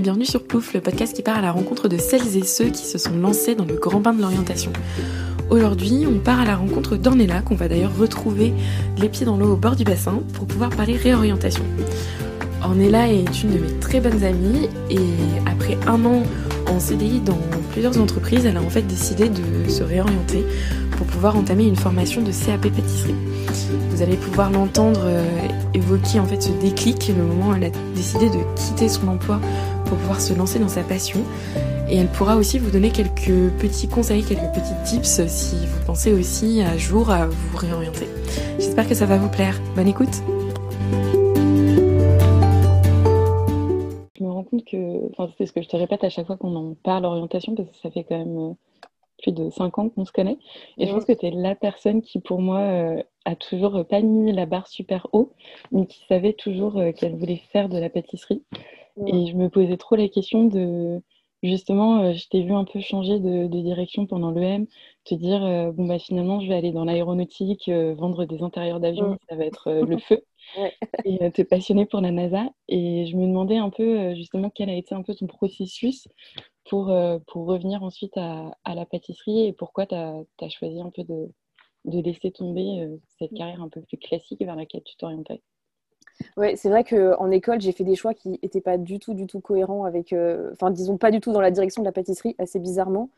[0.00, 2.84] bienvenue sur Plouf, le podcast qui part à la rencontre de celles et ceux qui
[2.84, 4.72] se sont lancés dans le grand bain de l'orientation.
[5.50, 8.54] Aujourd'hui, on part à la rencontre d'Ornella, qu'on va d'ailleurs retrouver
[8.98, 11.64] les pieds dans l'eau au bord du bassin pour pouvoir parler réorientation.
[12.62, 14.98] Ornella est une de mes très bonnes amies et
[15.46, 16.22] après un an
[16.68, 17.38] en CDI dans
[17.72, 20.44] plusieurs entreprises, elle a en fait décidé de se réorienter
[20.96, 23.14] pour pouvoir entamer une formation de CAP pâtisserie.
[23.90, 25.24] Vous allez pouvoir l'entendre euh,
[25.74, 29.40] évoquer en fait ce déclic, le moment où elle a décidé de quitter son emploi
[29.88, 31.20] pour pouvoir se lancer dans sa passion.
[31.90, 36.12] Et elle pourra aussi vous donner quelques petits conseils, quelques petits tips si vous pensez
[36.12, 38.06] aussi à jour à vous réorienter.
[38.58, 39.58] J'espère que ça va vous plaire.
[39.74, 40.22] Bonne écoute
[44.18, 46.36] Je me rends compte que, enfin c'est ce que je te répète à chaque fois
[46.36, 48.52] qu'on en parle orientation, parce que ça fait quand même euh,
[49.22, 50.36] plus de 5 ans qu'on se connaît.
[50.76, 54.00] Et je pense que tu es la personne qui, pour moi, euh, a toujours pas
[54.00, 55.32] mis la barre super haut,
[55.72, 58.42] mais qui savait toujours euh, qu'elle voulait faire de la pâtisserie.
[59.06, 61.00] Et je me posais trop la question de,
[61.42, 64.66] justement, euh, je t'ai vu un peu changer de, direction pendant l'EM,
[65.04, 65.40] te dire,
[65.72, 69.70] bon, bah finalement, je vais aller dans l'aéronautique, vendre des intérieurs d'avion, ça va être
[69.70, 70.22] le feu.
[71.04, 72.44] Et tu es passionnée pour la NASA.
[72.68, 76.06] Et je me demandais un peu, justement, quel a été un peu ton processus
[76.68, 80.90] pour, euh, pour revenir ensuite à, à, la pâtisserie et pourquoi tu as, choisi un
[80.90, 81.32] peu de,
[81.84, 83.36] de laisser tomber euh, cette mm.
[83.36, 85.42] carrière un peu plus classique vers laquelle tu t'orientais?
[86.36, 89.26] Oui, c'est vrai qu'en école, j'ai fait des choix qui n'étaient pas du tout, du
[89.26, 92.34] tout cohérents avec, euh, enfin, disons pas du tout dans la direction de la pâtisserie,
[92.38, 93.10] assez bizarrement.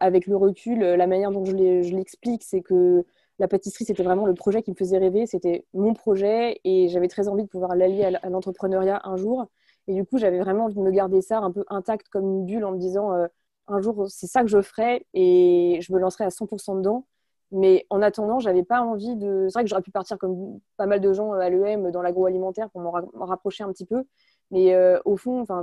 [0.00, 1.54] avec le recul, la manière dont je
[1.94, 3.04] l'explique, c'est que
[3.38, 7.08] la pâtisserie, c'était vraiment le projet qui me faisait rêver, c'était mon projet et j'avais
[7.08, 9.46] très envie de pouvoir l'allier à l'entrepreneuriat un jour.
[9.88, 12.46] Et du coup, j'avais vraiment envie de me garder ça un peu intact comme une
[12.46, 13.26] bulle en me disant euh,
[13.68, 17.06] un jour, c'est ça que je ferai et je me lancerai à 100% dedans.
[17.52, 19.46] Mais en attendant, j'avais pas envie de.
[19.48, 22.70] C'est vrai que j'aurais pu partir comme pas mal de gens à l'EM dans l'agroalimentaire
[22.70, 22.92] pour m'en
[23.26, 24.04] rapprocher un petit peu.
[24.50, 25.62] Mais euh, au fond, enfin,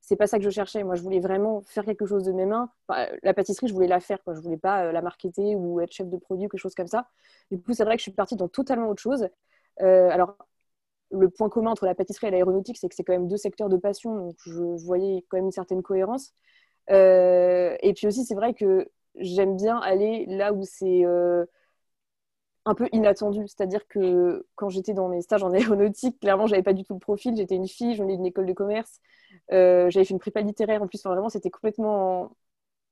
[0.00, 0.84] c'est pas ça que je cherchais.
[0.84, 2.70] Moi, je voulais vraiment faire quelque chose de mes mains.
[3.22, 4.22] la pâtisserie, je voulais la faire.
[4.22, 4.34] Quoi.
[4.34, 7.08] Je voulais pas euh, la marketer ou être chef de produit, quelque chose comme ça.
[7.50, 9.28] Du coup, c'est vrai que je suis partie dans totalement autre chose.
[9.78, 10.36] alors,
[11.12, 13.68] le point commun entre la pâtisserie et l'aéronautique, c'est que c'est quand même deux secteurs
[13.68, 16.34] de passion, donc je voyais quand même une certaine cohérence.
[16.90, 21.44] Euh, et puis aussi, c'est vrai que j'aime bien aller là où c'est euh,
[22.64, 23.46] un peu inattendu.
[23.46, 27.00] C'est-à-dire que quand j'étais dans mes stages en aéronautique, clairement, j'avais pas du tout le
[27.00, 27.36] profil.
[27.36, 29.00] J'étais une fille, je venais d'une école de commerce,
[29.52, 31.00] euh, j'avais fait une prépa littéraire en plus.
[31.00, 32.36] Enfin, vraiment, c'était complètement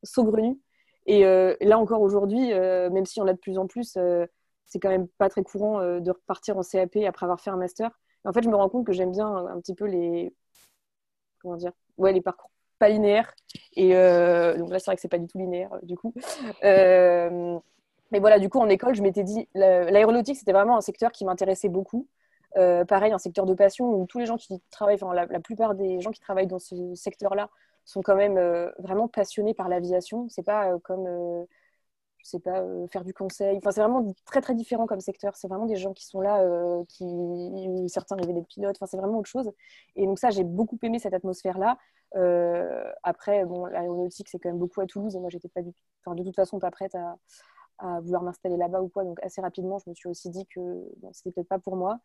[0.02, 0.58] saugrenu.
[1.06, 3.98] Et là encore aujourd'hui, même si on a de plus en plus,
[4.66, 7.90] c'est quand même pas très courant de repartir en CAP après avoir fait un master
[8.24, 10.34] en fait, je me rends compte que j'aime bien un, petit peu les.
[11.40, 12.50] Comment dire Ouais, les parcours
[12.80, 13.32] pas linéaires.
[13.76, 16.12] Et euh, donc là, c'est vrai que c'est pas du tout linéaire, du coup.
[16.64, 17.58] Euh,
[18.10, 19.48] mais voilà, du coup, en école, je m'étais dit.
[19.54, 22.08] L'aéronautique, c'était vraiment un secteur qui m'intéressait beaucoup.
[22.56, 25.38] Euh, pareil, un secteur de passion où tous les gens qui travaillent, enfin, la, la
[25.38, 27.48] plupart des gens qui travaillent dans ce secteur-là
[27.84, 28.38] sont quand même
[28.78, 30.28] vraiment passionnés par l'aviation.
[30.28, 31.46] C'est pas comme
[32.22, 33.56] je sais pas, euh, faire du conseil.
[33.58, 35.36] Enfin, c'est vraiment très très différent comme secteur.
[35.36, 37.06] C'est vraiment des gens qui sont là, euh, qui
[37.88, 38.76] certains rêvaient d'être pilotes.
[38.76, 39.50] Enfin, c'est vraiment autre chose.
[39.96, 41.78] Et donc ça, j'ai beaucoup aimé cette atmosphère-là.
[42.16, 45.14] Euh, après, bon, l'aéronautique, c'est quand même beaucoup à Toulouse.
[45.16, 45.60] Et moi, j'étais pas
[46.04, 47.16] enfin, de toute façon pas prête à,
[48.02, 49.04] vouloir m'installer là-bas ou quoi.
[49.04, 50.60] Donc assez rapidement, je me suis aussi dit que
[50.98, 51.98] bon, c'était peut-être pas pour moi.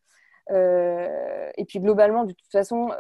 [0.50, 2.92] et puis globalement, de toute façon,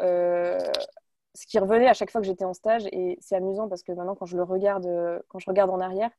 [1.34, 3.94] ce qui revenait à chaque fois que j'étais en stage, et c'est amusant parce que
[3.94, 4.90] maintenant, quand je le regarde,
[5.30, 6.12] quand je regarde en arrière,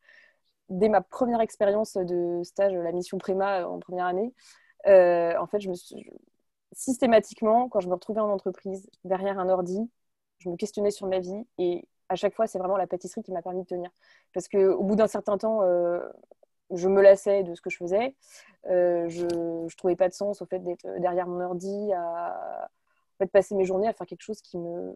[0.69, 4.33] dès ma première expérience de stage, la mission Préma euh, en première année,
[4.87, 5.75] euh, en fait, je me
[6.73, 9.91] systématiquement, quand je me retrouvais en entreprise, derrière un ordi,
[10.39, 13.33] je me questionnais sur ma vie et à chaque fois, c'est vraiment la pâtisserie qui
[13.33, 13.91] m'a permis de tenir.
[14.33, 16.07] Parce qu'au bout d'un certain temps, euh,
[16.71, 18.15] je me lassais de ce que je faisais.
[18.65, 22.69] je ne trouvais pas de sens au fait d'être derrière mon ordi, à
[23.19, 24.93] fait, passer mes journées à faire quelque chose qui ne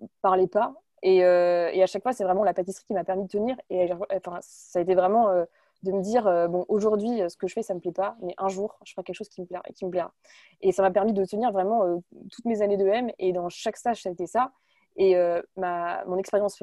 [0.00, 0.74] me parlait pas.
[1.04, 3.56] Euh, et, à chaque fois, c'est vraiment la pâtisserie qui m'a permis de tenir.
[3.70, 5.44] Et enfin, ça a été vraiment euh,
[5.82, 8.34] de me dire euh, bon, aujourd'hui, ce que je fais, ça me plaît pas, mais
[8.38, 9.62] un jour, je ferai quelque chose qui me plaira.
[9.74, 10.12] Qui me plaira.
[10.60, 13.10] Et ça m'a permis de tenir vraiment toutes mes années de M.
[13.18, 14.52] Et dans chaque stage, ça a été ça.
[14.96, 15.14] Et
[15.56, 16.62] ma, mon expérience,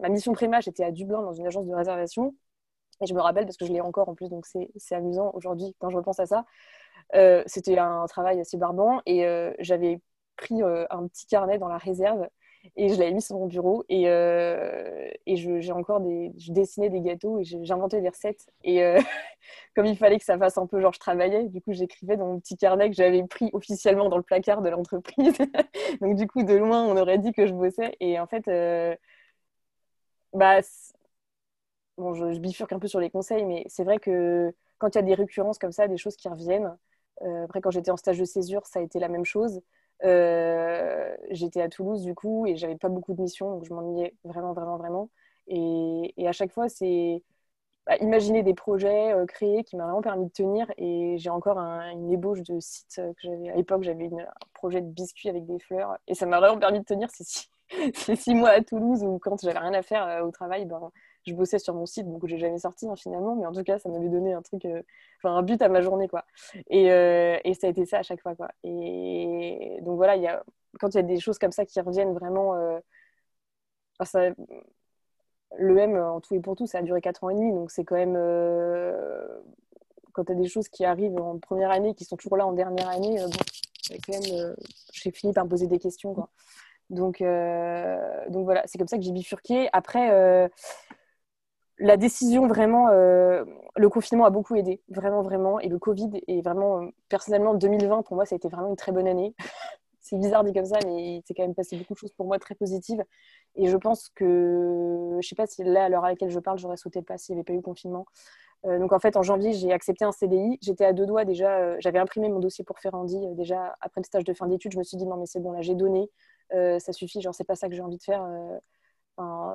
[0.00, 2.34] ma mission préma, j'étais à Dublin dans une agence de réservation.
[3.02, 5.76] Et je me rappelle parce que je l'ai encore en plus, donc c'est amusant aujourd'hui
[5.78, 6.44] quand je repense à ça.
[7.46, 9.24] C'était un travail assez barbant et
[9.60, 10.00] j'avais
[10.36, 12.26] pris un petit carnet dans la réserve
[12.76, 16.90] et je l'avais mis sur mon bureau et, euh, et j'ai encore des je dessinais
[16.90, 18.46] des gâteaux et j'inventais des recettes.
[18.64, 19.00] Et euh,
[19.76, 22.26] comme il fallait que ça fasse un peu genre je travaillais du coup j'écrivais dans
[22.26, 25.36] mon petit carnet que j'avais pris officiellement dans le placard de l'entreprise.
[26.00, 27.96] Donc du coup de loin on aurait dit que je bossais.
[28.00, 28.94] Et en fait euh,
[30.32, 30.60] bah
[31.96, 34.96] bon je, je, bifurque un peu sur les conseils mais c'est vrai que quand il
[34.96, 36.76] y a des récurrences comme ça des choses qui reviennent
[37.44, 39.62] après quand j'étais en stage de césure ça a été la même chose
[40.02, 44.52] j'étais à Toulouse du coup et j'avais pas beaucoup de missions, donc je m'ennuyais vraiment,
[44.52, 45.10] vraiment, vraiment.
[45.48, 47.22] Et, à chaque fois, c'est
[47.86, 50.66] bah, imaginer des projets euh, créés qui m'a vraiment permis de tenir.
[50.76, 53.82] Et j'ai encore une ébauche de site que j'avais à l'époque.
[53.84, 57.10] J'avais un projet de biscuits avec des fleurs et ça m'a vraiment permis de tenir
[57.10, 57.48] ces six,
[58.16, 60.90] six, mois à Toulouse où quand j'avais rien à faire euh, au travail, ben,
[61.26, 63.78] je bossais sur mon site, donc j'ai jamais sorti hein, finalement, mais en tout cas,
[63.78, 64.82] ça m'avait donné un truc, euh,
[65.18, 66.24] enfin un but à ma journée, quoi.
[66.70, 68.48] Et, et, ça a été ça à chaque fois, quoi.
[68.64, 70.42] Et donc voilà, y a,
[70.80, 72.54] quand il y a des choses comme ça qui reviennent vraiment,
[74.04, 74.30] ça,
[75.58, 77.52] le M, en tout et pour tout, ça a duré 4 ans et demi.
[77.52, 78.16] Donc, c'est quand même.
[78.16, 79.26] Euh,
[80.12, 82.52] quand tu as des choses qui arrivent en première année, qui sont toujours là en
[82.52, 84.40] dernière année, euh, bon, quand même.
[84.40, 84.54] Euh,
[84.92, 86.14] j'ai fini par me poser des questions.
[86.14, 86.30] Quoi.
[86.88, 89.68] Donc, donc voilà, c'est comme ça que j'ai bifurqué.
[89.72, 90.48] Après,
[91.78, 94.80] la décision, vraiment, le confinement a beaucoup aidé.
[94.88, 95.60] Vraiment, vraiment.
[95.60, 98.92] Et le Covid, est vraiment, personnellement, 2020, pour moi, ça a été vraiment une très
[98.92, 99.34] bonne année
[100.06, 102.38] c'est bizarre dit comme ça, mais c'est quand même passé beaucoup de choses pour moi
[102.38, 103.02] très positives.
[103.56, 106.58] Et je pense que, je sais pas si là, à l'heure à laquelle je parle,
[106.58, 108.06] j'aurais sauté pas s'il n'y avait pas eu confinement.
[108.64, 110.58] Euh, donc en fait, en janvier, j'ai accepté un CDI.
[110.62, 111.58] J'étais à deux doigts déjà.
[111.58, 113.16] Euh, j'avais imprimé mon dossier pour Ferrandi.
[113.16, 115.40] Euh, déjà, après le stage de fin d'études, je me suis dit non, mais c'est
[115.40, 116.08] bon, là, j'ai donné.
[116.50, 117.20] ça suffit.
[117.20, 118.24] Genre, c'est pas ça que j'ai envie de faire.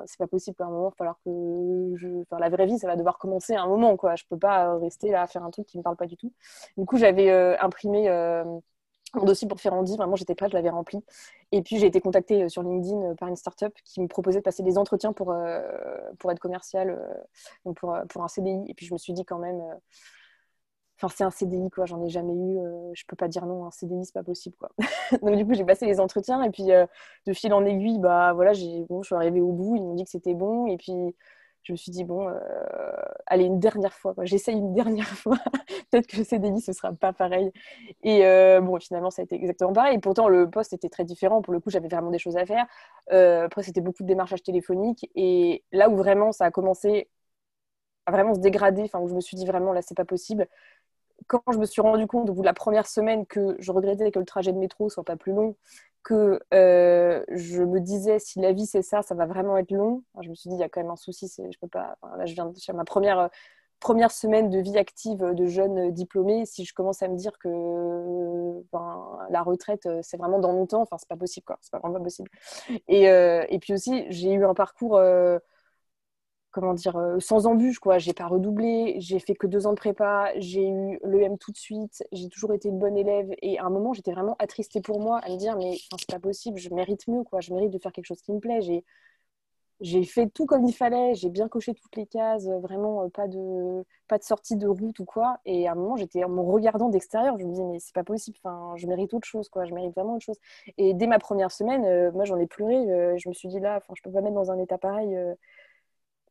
[0.05, 0.87] C'est pas possible à un moment.
[0.87, 4.15] Il va falloir que la vraie vie, ça va devoir commencer à un moment, quoi.
[4.15, 6.31] Je peux pas rester là à faire un truc qui me parle pas du tout.
[6.77, 8.09] Du coup, j'avais imprimé
[9.13, 11.03] mon dossier pour Ferrandi, vraiment j'étais prête, je l'avais rempli.
[11.51, 14.39] Et puis j'ai été contactée euh, sur LinkedIn euh, par une startup qui me proposait
[14.39, 15.61] de passer des entretiens pour, euh,
[16.19, 16.97] pour être commercial,
[17.75, 18.63] pour, pour un CDI.
[18.67, 19.61] Et puis je me suis dit quand même,
[21.01, 22.57] enfin c'est un CDI quoi, j'en ai jamais eu,
[22.93, 24.69] je peux pas dire non, un CDI c'est pas possible quoi.
[25.21, 28.51] donc du coup j'ai passé les entretiens et puis de fil en aiguille, bah voilà,
[28.89, 30.93] bon, je suis arrivée au bout, ils m'ont dit que c'était bon et puis
[31.63, 32.39] je me suis dit, bon, euh,
[33.27, 35.37] allez, une dernière fois, j'essaye une dernière fois.
[35.91, 37.51] Peut-être que le CDI, ce sera pas pareil.
[38.03, 39.95] Et euh, bon, finalement, ça a été exactement pareil.
[39.95, 41.41] Et pourtant, le poste était très différent.
[41.41, 42.65] Pour le coup, j'avais vraiment des choses à faire.
[43.11, 45.09] Euh, après, c'était beaucoup de démarchage téléphonique.
[45.15, 47.09] Et là où vraiment ça a commencé
[48.05, 50.47] à vraiment se dégrader, enfin, où je me suis dit vraiment, là, c'est pas possible.
[51.27, 54.11] Quand je me suis rendu compte au bout de la première semaine que je regrettais
[54.11, 55.55] que le trajet de métro soit pas plus long,
[56.03, 60.03] que euh, je me disais si la vie c'est ça, ça va vraiment être long.
[60.21, 61.97] je me suis dit il y a quand même un souci, je peux pas.
[62.17, 63.27] là, je viens de faire ma première euh,
[63.79, 66.45] première semaine de vie active de jeune diplômé.
[66.45, 67.49] Si je commence à me dire que
[69.29, 72.29] la retraite c'est vraiment dans longtemps, enfin c'est pas possible quoi, c'est pas vraiment possible.
[72.89, 75.01] Euh, et puis aussi j'ai eu un parcours
[76.51, 77.97] comment dire, sans embûche, quoi.
[77.97, 81.57] J'ai pas redoublé, j'ai fait que deux ans de prépa, j'ai eu l'EM tout de
[81.57, 83.29] suite, j'ai toujours été une bonne élève.
[83.41, 86.19] Et à un moment, j'étais vraiment attristée pour moi, à me dire, mais c'est pas
[86.19, 87.39] possible, je mérite mieux, quoi.
[87.41, 88.61] Je mérite de faire quelque chose qui me plaît.
[88.61, 93.83] J'ai, fait tout comme il fallait, j'ai bien coché toutes les cases, vraiment pas de,
[94.07, 95.39] pas de sortie de route ou quoi.
[95.45, 98.03] Et à un moment, j'étais en me regardant d'extérieur, je me disais, mais c'est pas
[98.03, 99.65] possible, enfin, je mérite autre chose, quoi.
[99.65, 100.39] Je mérite vraiment autre chose.
[100.77, 103.17] Et dès ma première semaine, moi, j'en ai pleuré.
[103.17, 105.17] je me suis dit, là, enfin, je peux pas mettre dans un état pareil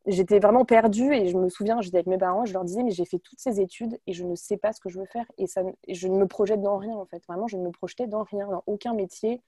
[0.07, 2.91] j'étais vraiment perdue et je me souviens, j'étais avec mes parents, je leur disais, mais
[2.91, 5.27] j'ai fait toutes ces études et je ne sais pas ce que je veux faire
[5.39, 7.23] et, ça, je ne me projette dans rien en fait.
[7.29, 9.43] Vraiment, je ne me projetais dans rien, dans aucun métier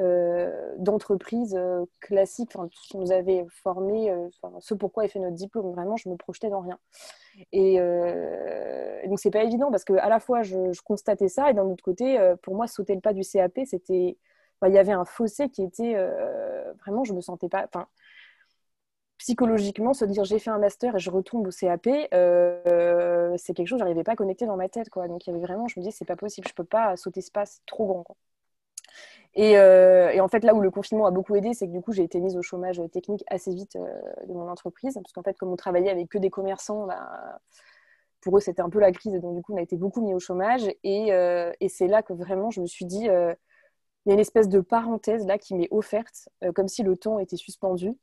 [0.00, 4.28] euh, d'entreprise euh, classique, enfin, tout ce qu'on nous avait formé, euh,
[4.60, 5.72] ce pourquoi est fait notre diplôme.
[5.72, 6.78] Vraiment, je me projetais dans rien.
[7.52, 11.54] Et, et donc, c'est pas évident parce que à la fois, je, constatais ça et
[11.54, 14.16] d'un autre côté, pour moi, sauter le pas du CAP, c'était.
[14.66, 15.94] il y avait un fossé qui était.
[16.80, 17.66] vraiment, je me sentais pas.
[17.66, 17.86] Enfin,
[19.20, 23.66] psychologiquement, se dire j'ai fait un master et je retombe au CAP, euh, c'est quelque
[23.66, 24.88] chose que n'arrivais pas à connecter dans ma tête.
[24.88, 25.08] Quoi.
[25.08, 27.20] Donc il y avait vraiment, je me disais c'est pas possible, je peux pas sauter
[27.20, 28.16] ce pas, c'est trop grand.
[29.34, 31.82] Et, euh, et, en fait, là où le confinement a beaucoup aidé, c'est que du
[31.82, 33.86] coup, j'ai été mise au chômage technique assez vite euh,
[34.26, 34.94] de mon entreprise.
[34.94, 37.38] Parce qu'en fait, comme on travaillait avec que des commerçants, bah,
[38.22, 39.12] pour eux, c'était un peu la crise.
[39.20, 40.68] Donc, du coup, on a été beaucoup mis au chômage.
[40.82, 41.10] Et,
[41.60, 43.06] et c'est là que vraiment, je me suis dit, il
[44.06, 47.36] y a une espèce de parenthèse là qui m'est offerte, comme si le temps était
[47.36, 47.96] suspendu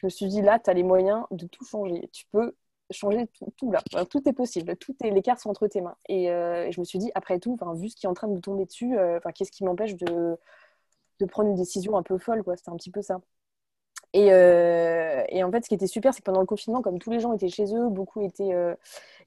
[0.00, 2.08] je me suis dit, là, tu as les moyens de tout changer.
[2.12, 2.54] Tu peux
[2.90, 3.82] changer tout, là.
[4.06, 4.76] tout est possible.
[4.76, 5.96] Tout est, les cartes sont entre tes mains.
[6.08, 8.34] Et, euh, je me suis dit, après tout, vu ce qui est en train de
[8.34, 10.36] me tomber dessus, euh, qu'est-ce qui m'empêche de,
[11.20, 13.20] de, prendre une décision un peu folle C'était un petit peu ça.
[14.16, 17.10] Euh, et, en fait, ce qui était super, c'est que pendant le confinement, comme tous
[17.10, 18.74] les gens étaient chez eux, beaucoup étaient, euh,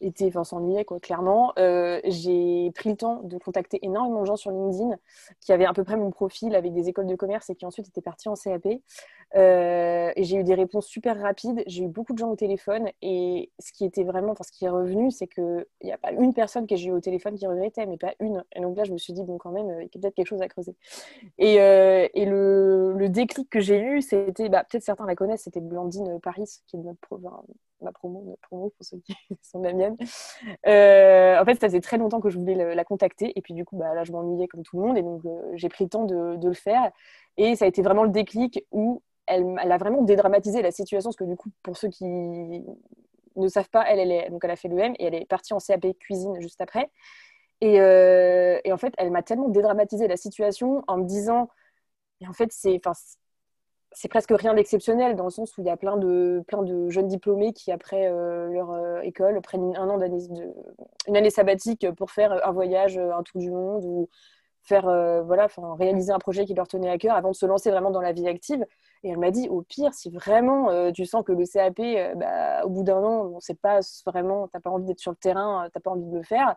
[0.01, 1.53] étaient enfin, s'ennuyaient, quoi, clairement.
[1.59, 4.97] Euh, j'ai pris le temps de contacter énormément de gens sur LinkedIn
[5.39, 7.87] qui avaient à peu près mon profil avec des écoles de commerce et qui ensuite
[7.87, 8.65] étaient partis en CAP.
[8.65, 11.63] et j'ai eu des réponses super rapides.
[11.67, 12.89] J'ai eu beaucoup de gens au téléphone.
[13.01, 16.33] Et ce qui était vraiment, enfin, ce est revenu, c'est qu'il n'y a pas une
[16.33, 18.43] personne que j'ai eu au téléphone qui regrettait, mais pas une.
[18.55, 20.27] Et donc là, je me suis dit, bon, quand même, il y a peut-être quelque
[20.27, 20.75] chose à creuser.
[21.37, 24.49] Et, et le, le, déclic que j'ai eu, c'était.
[24.49, 27.19] Bah, peut-être certains la connaissent, c'était Blandine Paris, qui est notre
[27.81, 29.97] ma promo, promo pour ceux qui sont la mienne.
[29.99, 33.37] en fait, ça faisait très longtemps que je voulais la contacter.
[33.37, 34.97] Et puis, du coup, bah, là, je m'ennuyais comme tout le monde.
[34.97, 35.21] Et donc,
[35.55, 36.91] j'ai pris le temps de, de, le faire.
[37.37, 41.09] Et ça a été vraiment le déclic où elle, elle, a vraiment dédramatisé la situation.
[41.09, 44.51] Parce que, du coup, pour ceux qui ne savent pas, elle, elle, est, donc elle
[44.51, 46.89] a fait l'EM et elle est partie en CAP cuisine juste après.
[47.61, 51.47] Et, et en fait, elle m'a tellement dédramatisé la situation en me disant,
[52.21, 52.79] et en fait, c'est
[53.93, 56.89] c'est presque rien d'exceptionnel dans le sens où il y a plein de, plein de
[56.89, 60.23] jeunes diplômés qui, après euh, leur euh, école, prennent un an d'année,
[61.07, 64.09] une année sabbatique pour faire un voyage, euh, un tour du monde ou
[64.63, 64.83] faire,
[65.25, 65.47] voilà,
[65.79, 68.13] réaliser un projet qui leur tenait à cœur avant de se lancer vraiment dans la
[68.13, 68.63] vie active.
[69.03, 71.81] Et elle m'a dit, au pire, si vraiment tu sens que le CAP,
[72.15, 75.09] bah, au bout d'un an, on sait pas vraiment, tu n'as pas envie d'être sur
[75.09, 76.55] le terrain, tu n'as pas envie de le faire,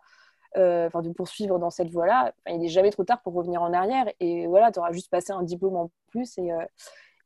[0.54, 4.04] enfin de poursuivre dans cette voie-là, il n'est jamais trop tard pour revenir en arrière.
[4.20, 6.50] Et voilà, tu auras juste passé un diplôme en plus et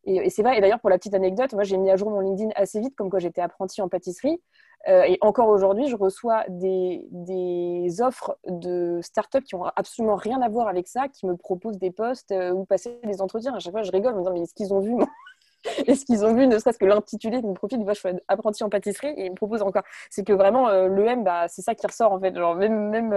[0.08, 2.20] et, c'est vrai, et d'ailleurs, pour la petite anecdote, moi, j'ai mis à jour mon
[2.20, 4.40] LinkedIn assez vite, comme quoi j'étais apprentie en pâtisserie.
[4.88, 7.02] Euh, et encore aujourd'hui, je reçois des,
[8.00, 11.90] offres de startups qui n'ont absolument rien à voir avec ça, qui me proposent des
[11.90, 13.54] postes euh, ou passer des entretiens.
[13.54, 14.94] À chaque fois, je rigole en me disant, mais est-ce qu'ils ont vu
[15.86, 18.70] Est-ce qu'ils ont vu, ne serait-ce que l'intitulé de mon profil, je suis apprenti en
[18.70, 19.82] pâtisserie et ils me proposent encore.
[20.08, 22.34] C'est que vraiment, euh, l'EM, bah, c'est ça qui ressort en fait.
[22.34, 23.10] Genre, même, même,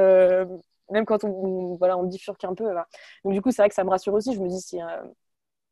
[0.89, 2.65] même quand on, voilà, on bifurque un peu.
[3.23, 4.33] Donc, du coup, c'est vrai que ça me rassure aussi.
[4.33, 4.79] Je me dis, si,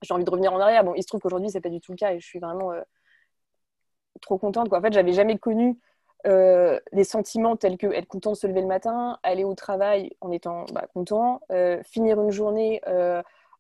[0.01, 0.84] j'ai envie de revenir en arrière.
[0.84, 2.72] Bon, il se trouve qu'aujourd'hui, c'est pas du tout le cas et je suis vraiment
[2.72, 2.82] euh,
[4.22, 4.72] trop contente.
[4.74, 5.77] En fait, j'avais jamais connu
[6.27, 10.12] euh, les sentiments tels que être content de se lever le matin, aller au travail
[10.22, 12.82] en étant bah, content, euh, finir une journée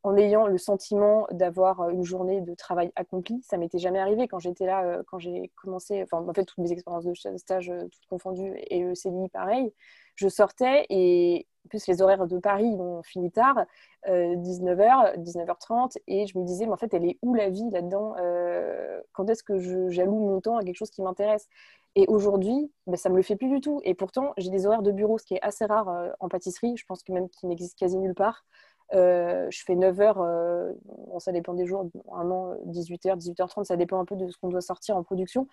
[0.03, 3.41] en ayant le sentiment d'avoir une journée de travail accompli.
[3.43, 6.71] Ça m'était jamais arrivé quand j'étais là, quand j'ai commencé, enfin, en fait, toutes mes
[6.71, 9.73] expériences de stage, toutes confondues, et le CDI pareil.
[10.15, 13.65] Je sortais et en plus, les horaires de Paris ont fini tard,
[14.07, 17.69] 19h, euh, 19h30, et je me disais, mais en fait, elle est où la vie
[17.69, 21.47] là-dedans euh, Quand est-ce que j'alloue mon temps à quelque chose qui m'intéresse?
[21.95, 23.81] Et aujourd'hui, ben, ça ne me le fait plus du tout.
[23.83, 26.77] Et pourtant, j'ai des horaires de bureau, ce qui est assez rare euh, en pâtisserie,
[26.77, 28.45] je pense que même qu'il n'existe quasi nulle part.
[28.91, 30.73] Je fais 9 h
[31.19, 34.61] ça dépend des jours, vraiment 18h, 18h30, ça dépend un peu de ce qu'on doit
[34.61, 35.47] sortir en production.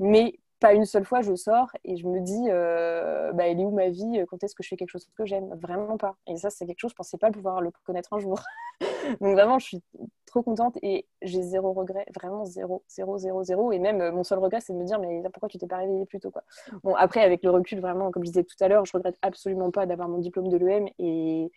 [0.00, 3.64] Mais pas une seule fois je sors et je me dis euh, bah, elle est
[3.64, 4.24] où ma vie?
[4.28, 5.52] Quand est-ce que je fais quelque chose que j'aime?
[5.60, 6.16] Vraiment pas.
[6.28, 8.40] Et ça c'est quelque chose je pensais pas pouvoir le connaître un jour.
[9.20, 9.82] Donc vraiment je suis
[10.24, 13.72] trop contente et j'ai zéro regret vraiment zéro zéro zéro zéro.
[13.72, 15.78] Et même euh, mon seul regret c'est de me dire mais pourquoi tu t'es pas
[15.78, 16.44] réveillée plus tôt quoi?
[16.84, 19.72] Bon après avec le recul vraiment comme je disais tout à l'heure je regrette absolument
[19.72, 21.50] pas d'avoir mon diplôme de l'EM et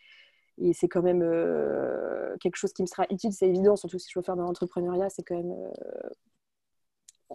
[0.58, 4.10] et c'est quand même euh, quelque chose qui me sera utile, c'est évident, surtout si
[4.12, 5.56] je veux faire de l'entrepreneuriat, c'est quand même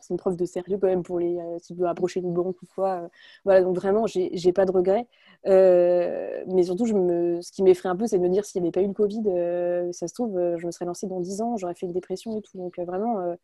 [0.08, 2.60] une preuve de sérieux quand même pour les euh, si tu veux approcher une banque
[2.62, 3.02] ou quoi.
[3.02, 3.08] Euh,
[3.44, 5.06] voilà, donc vraiment, j'ai pas de regrets.
[5.46, 8.62] Euh, mais surtout, je me, ce qui m'effraie un peu, c'est de me dire s'il
[8.62, 11.42] n'y avait pas eu le Covid, ça se trouve, je me serais lancée dans 10
[11.42, 12.56] ans, j'aurais fait une dépression et tout.
[12.56, 13.34] Donc vraiment,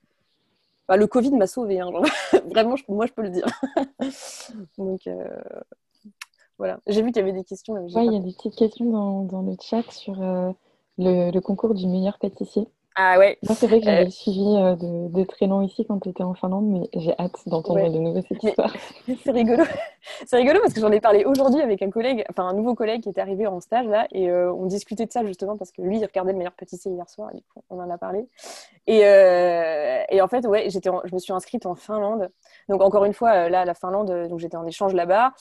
[0.88, 1.80] bah, le Covid m'a sauvée.
[1.80, 1.90] Hein,
[2.50, 3.46] vraiment, moi, je peux le dire.
[4.78, 5.08] donc
[6.58, 6.80] voilà.
[6.86, 7.74] J'ai vu qu'il y avait des questions.
[7.74, 11.74] Oui, il y a des petites questions dans, dans le chat sur le, le, concours
[11.74, 12.66] du meilleur pâtissier.
[12.98, 13.36] Ah ouais.
[13.42, 14.10] Moi, c'est vrai que j'avais euh...
[14.10, 17.36] suivi euh, de, de, très loin ici quand tu étais en Finlande, mais j'ai hâte
[17.44, 18.74] d'entendre de nouveau cette histoire.
[19.22, 19.64] c'est rigolo.
[20.24, 23.02] C'est rigolo parce que j'en ai parlé aujourd'hui avec un collègue, enfin un nouveau collègue
[23.02, 25.82] qui était arrivé en stage là, et euh, on discutait de ça justement parce que
[25.82, 28.26] lui, il regardait le meilleur pâtissier hier soir, et on en a parlé.
[28.86, 32.30] Et, euh, et en fait, ouais, j'étais, je me suis inscrite en Finlande.
[32.70, 35.34] Donc encore une fois, là, la Finlande, donc j'étais en échange là-bas.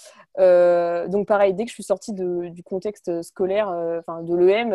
[1.08, 3.70] donc pareil, dès que je suis sortie de, du contexte scolaire,
[4.00, 4.72] enfin de l'EM,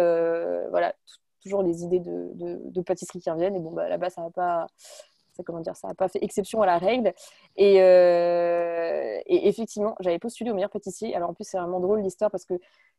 [0.70, 0.94] voilà,
[1.40, 3.56] toujours les idées de, de, pâtisserie qui reviennent.
[3.56, 4.66] Et bon, bah, là-bas, ça n'a pas,
[5.42, 7.12] comment dire, ça pas fait exception à la règle.
[7.56, 11.14] Et, euh, et effectivement, j'avais postulé au meilleur pâtissier.
[11.14, 12.54] Alors en plus, c'est vraiment drôle l'histoire parce que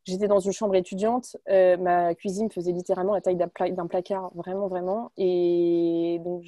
[0.05, 1.37] j'étais dans une chambre étudiante.
[1.49, 5.11] Euh, ma cuisine faisait littéralement la taille d'un placard, vraiment, vraiment.
[5.17, 6.43] Et donc,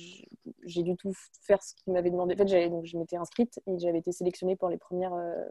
[0.66, 2.36] j'ai dû tout faire ce qu'il m'avait demandé.
[2.36, 5.46] En fait, donc, je m'étais inscrite et j'avais été sélectionnée pour les premières, euh,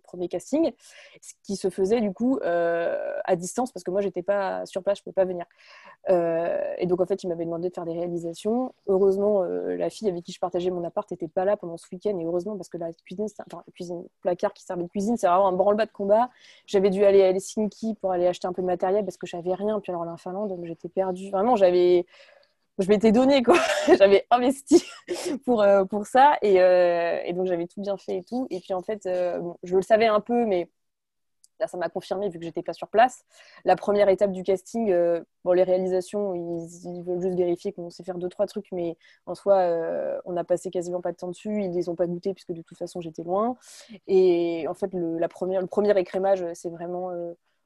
[0.00, 0.72] premier casting,
[1.20, 4.82] ce qui se faisait du coup euh, à distance parce que moi j'étais pas sur
[4.82, 5.44] place, je pouvais pas venir.
[6.10, 8.74] Euh, et donc en fait il m'avait demandé de faire des réalisations.
[8.86, 11.86] Heureusement euh, la fille avec qui je partageais mon appart n'était pas là pendant ce
[11.92, 15.16] week-end et heureusement parce que la cuisine, enfin la cuisine placard qui servait de cuisine,
[15.16, 16.30] c'est vraiment un branle-bas de combat.
[16.66, 19.54] J'avais dû aller à Helsinki pour aller acheter un peu de matériel parce que j'avais
[19.54, 19.80] rien.
[19.80, 21.30] Puis alors en Finlande j'étais perdue.
[21.30, 22.06] Vraiment j'avais
[22.82, 23.56] je m'étais donné quoi.
[23.98, 24.84] j'avais investi
[25.44, 28.46] pour, euh, pour ça et, euh, et donc j'avais tout bien fait et tout.
[28.50, 30.68] Et puis en fait, euh, je le savais un peu, mais
[31.60, 33.24] là ça m'a confirmé vu que j'étais pas sur place.
[33.64, 34.94] La première étape du casting,
[35.44, 38.96] bon les réalisations, ils, veulent juste vérifier qu'on sait faire deux trois trucs, mais
[39.26, 39.68] en soi,
[40.24, 41.62] on a passé quasiment pas de temps dessus.
[41.62, 43.56] Ils les ont pas goûtés puisque de toute façon j'étais loin.
[44.08, 47.12] Et en fait, le, la première, le premier écrémage, c'est vraiment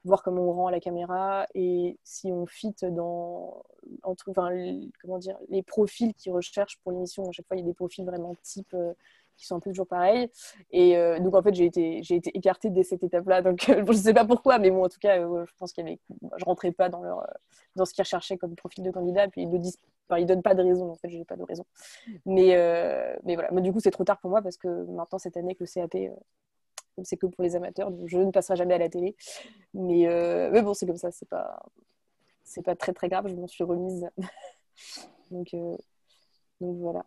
[0.07, 3.63] voir comment on rend à la caméra et si on fit dans
[4.03, 7.29] entre, enfin, les, comment dire, les profils qu'ils recherchent pour l'émission.
[7.29, 8.93] À chaque fois, il y a des profils vraiment type euh,
[9.37, 10.31] qui sont un peu toujours pareils.
[10.71, 13.43] Et euh, donc, en fait, j'ai été, j'ai été écartée dès cette étape-là.
[13.43, 15.87] Donc, je ne sais pas pourquoi, mais bon, en tout cas, je pense qu'il y
[15.87, 15.99] avait,
[16.37, 17.27] je rentrais pas dans, leur,
[17.75, 19.29] dans ce qu'ils recherchaient comme profil de candidat.
[19.29, 19.79] Puis, ils ne disent,
[20.17, 20.91] ils donnent pas de raison.
[20.91, 21.65] En fait, je n'ai pas de raison.
[22.25, 22.57] Mais,
[23.25, 23.51] mais voilà.
[23.53, 25.69] Mais du coup, c'est trop tard pour moi parce que maintenant, cette année, que le
[25.69, 25.97] CAP,
[27.05, 27.91] c'est que pour les amateurs.
[27.91, 29.17] Donc, je ne passerai jamais à la télé.
[29.75, 30.07] Mais,
[30.53, 31.11] mais bon, c'est comme ça.
[31.11, 31.63] C'est pas,
[32.45, 33.29] c'est pas très, très grave.
[33.29, 34.09] Je m'en suis remise.
[35.31, 35.55] donc,
[36.61, 37.05] donc voilà.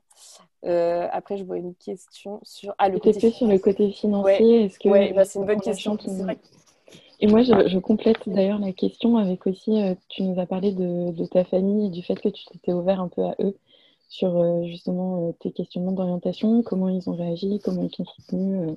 [0.65, 2.75] Euh, après, je vois une question sur.
[2.77, 4.65] Ah, le côté sur le côté financier.
[4.65, 5.97] Est-ce que bah, c'est une bonne question.
[7.21, 11.25] Et moi, je, complète d'ailleurs la question avec aussi, euh, tu nous as parlé de,
[11.25, 13.57] ta famille et du fait que tu t'étais ouvert un peu à eux
[14.07, 18.69] sur euh, justement tes questionnements d'orientation, comment ils ont réagi, comment ils t'ont soutenu.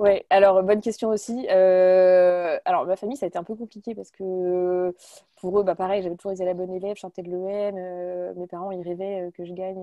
[0.00, 1.46] Ouais, alors bonne question aussi.
[1.50, 4.94] Euh, alors ma famille, ça a été un peu compliqué parce que
[5.36, 7.74] pour eux, bah pareil, j'avais toujours été la bonne élève, chantais de l'EM.
[7.76, 9.76] Euh, mes parents, ils rêvaient euh, que je gagne,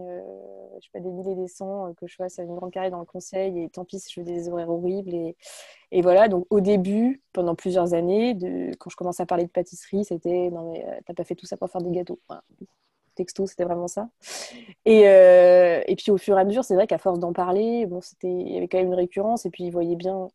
[0.79, 3.05] je sais pas, des milliers des cents, que je fasse une grande carrière dans le
[3.05, 3.61] conseil.
[3.63, 5.13] Et tant pis si je fais des horaires horribles.
[5.13, 5.35] Et,
[5.91, 9.51] et voilà, donc au début, pendant plusieurs années, de, quand je commençais à parler de
[9.51, 12.19] pâtisserie, c'était non mais t'as pas fait tout ça pour faire des gâteaux
[13.17, 14.09] texto, c'était vraiment ça.
[14.85, 17.87] Et, euh, et, puis au fur et à mesure, c'est vrai qu'à force d'en parler,
[18.01, 19.45] c'était, il y avait quand même une récurrence.
[19.45, 20.27] Et puis ils voyaient bien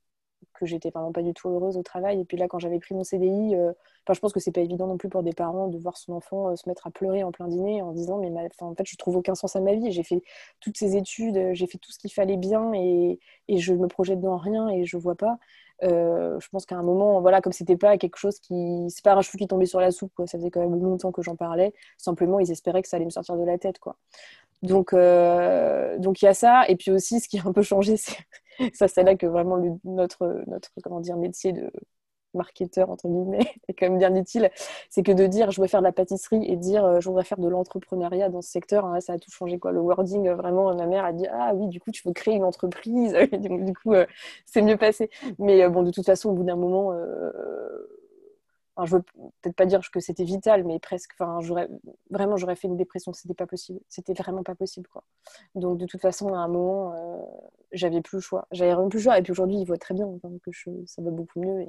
[0.55, 2.21] que j'étais vraiment pas du tout heureuse au travail.
[2.21, 3.73] Et puis là, quand j'avais pris mon CDI, euh,
[4.13, 6.51] je pense que c'est pas évident non plus pour des parents de voir son enfant
[6.51, 9.17] euh, se mettre à pleurer en plein dîner en disant mais en fait je trouve
[9.17, 9.91] aucun sens à ma vie.
[9.93, 10.23] J'ai fait
[10.61, 14.21] toutes ces études, j'ai fait tout ce qu'il fallait bien et, et je me projette
[14.21, 15.39] dans rien et je vois pas.
[15.83, 18.87] Euh, je pense qu'à un moment, voilà, comme c'était pas quelque chose qui.
[18.89, 20.13] C'est pas un cheveu qui tombait sur la soupe.
[20.27, 21.73] Ça faisait quand même longtemps que j'en parlais.
[21.99, 23.97] Simplement, ils espéraient que ça allait me sortir de la tête, quoi.
[24.63, 26.65] Donc, euh, donc il y a ça.
[26.69, 28.17] Et puis aussi, ce qui a un peu changé, c'est
[28.75, 31.71] ça, c'est là que vraiment notre, notre comment dire, métier de,
[32.35, 34.51] marketeur, entre guillemets, est quand même bien utile,
[34.91, 37.25] c'est que de dire je veux faire de la pâtisserie et dire euh, je voudrais
[37.25, 39.59] faire de l'entrepreneuriat dans ce secteur, hein, ça a tout changé.
[39.59, 39.73] Quoi.
[39.73, 42.35] Le wording, euh, vraiment, ma mère a dit ah oui, du coup, tu veux créer
[42.35, 43.15] une entreprise.
[43.33, 44.07] du coup, euh,
[44.47, 45.11] c'est mieux passé.
[45.39, 46.93] Mais bon, de toute façon, au bout d'un moment,
[48.83, 49.03] Enfin, je veux
[49.43, 51.13] peut-être pas dire que c'était vital, mais presque.
[51.19, 51.39] Enfin,
[52.11, 53.13] vraiment, j'aurais fait une dépression.
[53.13, 53.81] C'était pas possible.
[53.89, 55.05] C'était vraiment pas possible, quoi.
[55.55, 57.23] Donc, de toute façon, à un moment, euh,
[57.73, 58.47] j'avais plus le choix.
[58.51, 59.19] J'avais vraiment plus le choix.
[59.19, 60.07] Et puis aujourd'hui, il voit très bien
[60.43, 61.67] que je, ça va beaucoup mieux.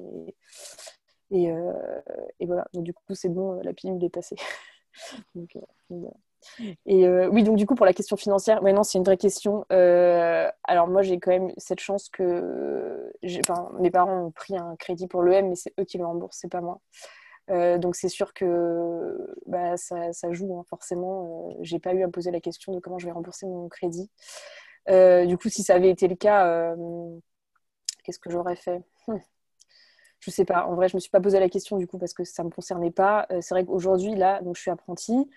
[1.33, 2.01] Euh,
[2.39, 2.67] et, voilà.
[2.73, 3.61] Donc, du coup, c'est bon.
[3.61, 4.37] La pilule est passée.
[5.35, 6.13] donc, euh, voilà.
[6.85, 9.65] Et euh, oui, donc du coup, pour la question financière, maintenant c'est une vraie question.
[9.71, 13.11] Euh, alors moi, j'ai quand même cette chance que
[13.79, 16.51] mes parents ont pris un crédit pour l'EM, mais c'est eux qui le remboursent, c'est
[16.51, 16.79] pas moi.
[17.49, 21.55] Euh, donc c'est sûr que bah, ça, joue, hein, forcément.
[21.61, 24.09] j'ai pas eu à me poser la question de comment je vais rembourser mon crédit.
[24.87, 26.75] du coup, si ça avait été le cas,
[28.03, 28.81] qu'est-ce que j'aurais fait?
[29.07, 29.17] Hmm.
[30.19, 30.65] Je sais pas.
[30.67, 32.49] En vrai, je me suis pas posé la question du coup parce que ça me
[32.49, 33.27] concernait pas.
[33.41, 35.29] c'est vrai qu'aujourd'hui, là, donc je suis apprentie.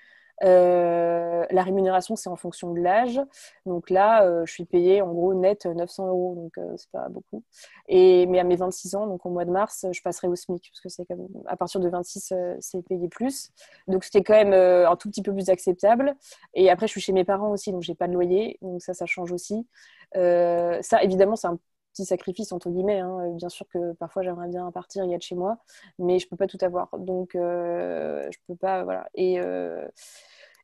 [0.44, 3.20] Euh, la rémunération, c'est en fonction de l'âge.
[3.64, 7.08] Donc là, euh, je suis payée en gros net 900 euros, donc euh, c'est pas
[7.08, 7.42] beaucoup.
[7.88, 10.70] Et, mais à mes 26 ans, donc au mois de mars, je passerai au SMIC,
[10.70, 13.50] parce que c'est même, à partir de 26, c'est payé plus.
[13.88, 16.14] Donc c'était quand même un tout petit peu plus acceptable.
[16.54, 18.94] Et après, je suis chez mes parents aussi, donc j'ai pas de loyer, donc ça,
[18.94, 19.66] ça change aussi.
[20.14, 21.58] ça, évidemment, c'est un
[21.96, 23.00] petit sacrifice entre guillemets.
[23.00, 23.30] Hein.
[23.30, 25.58] Bien sûr que parfois j'aimerais bien partir y être chez moi,
[25.98, 26.96] mais je peux pas tout avoir.
[26.98, 29.86] Donc euh, je peux pas voilà et euh,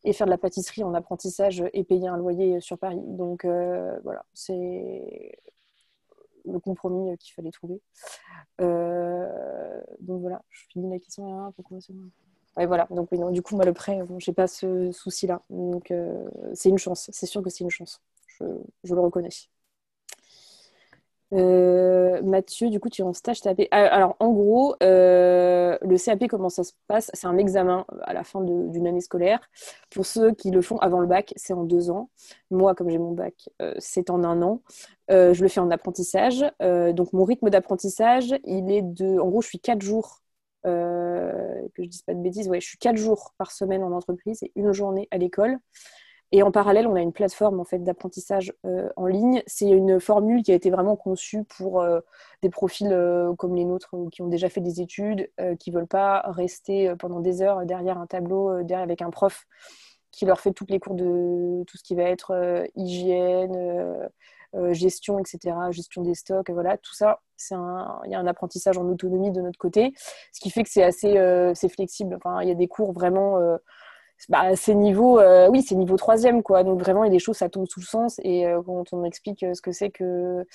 [0.04, 3.00] et faire de la pâtisserie en apprentissage et payer un loyer sur Paris.
[3.02, 5.38] Donc euh, voilà, c'est
[6.44, 7.80] le compromis qu'il fallait trouver.
[8.58, 11.52] donc voilà, je finis la question là.
[11.56, 11.78] Pourquoi
[12.58, 12.86] Ouais, voilà.
[12.90, 15.40] Donc, non, du coup, moi, le prêt, bon, j'ai pas ce souci-là.
[15.48, 15.90] Donc,
[16.52, 17.08] c'est une chance.
[17.10, 18.02] C'est sûr que c'est une chance.
[18.84, 19.30] Je le reconnais.
[21.32, 23.62] Euh, Mathieu, du coup, tu es en stage TAP.
[23.70, 27.10] Ah, alors, en gros, euh, le CAP, comment ça se passe?
[27.14, 29.40] C'est un examen à la fin d'une année scolaire.
[29.90, 32.10] Pour ceux qui le font avant le bac, c'est en deux ans.
[32.50, 34.62] Moi, comme j'ai mon bac, euh, c'est en un an.
[35.08, 36.44] je le fais en apprentissage.
[36.60, 39.18] donc, mon rythme d'apprentissage, il est de.
[39.18, 40.22] En gros, je suis quatre jours.
[40.64, 44.42] que je dise pas de bêtises, ouais, je suis quatre jours par semaine en entreprise
[44.42, 45.58] et une journée à l'école.
[46.34, 49.42] Et en parallèle, on a une plateforme en fait d'apprentissage euh, en ligne.
[49.46, 52.00] C'est une formule qui a été vraiment conçue pour euh,
[52.40, 55.86] des profils euh, comme les nôtres qui ont déjà fait des études, qui ne veulent
[55.86, 59.46] pas rester pendant des heures derrière un tableau, derrière avec un prof
[60.10, 64.08] qui leur fait tous les cours de tout ce qui va être hygiène,
[64.70, 69.32] gestion, etc., gestion des stocks, voilà, tout ça, il y a un apprentissage en autonomie
[69.32, 69.94] de notre côté,
[70.32, 72.14] ce qui fait que c'est assez, flexible.
[72.16, 73.38] Enfin, il y a des cours vraiment
[74.28, 76.64] bah, c'est niveau, euh, oui, c'est niveau troisième, quoi.
[76.64, 78.20] Donc vraiment, il y a des choses, ça tombe sous le sens.
[78.22, 80.46] Et euh, quand on explique euh, ce que c'est que,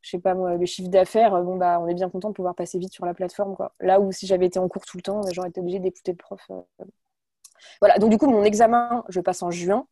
[0.00, 2.54] je sais pas moi, le chiffre d'affaires, bon bah, on est bien content de pouvoir
[2.54, 3.74] passer vite sur la plateforme, quoi.
[3.80, 6.16] Là où si j'avais été en cours tout le temps, j'aurais été obligée d'écouter le
[6.16, 6.40] prof.
[7.80, 7.98] Voilà.
[7.98, 9.86] Donc du coup, mon examen, je passe en juin,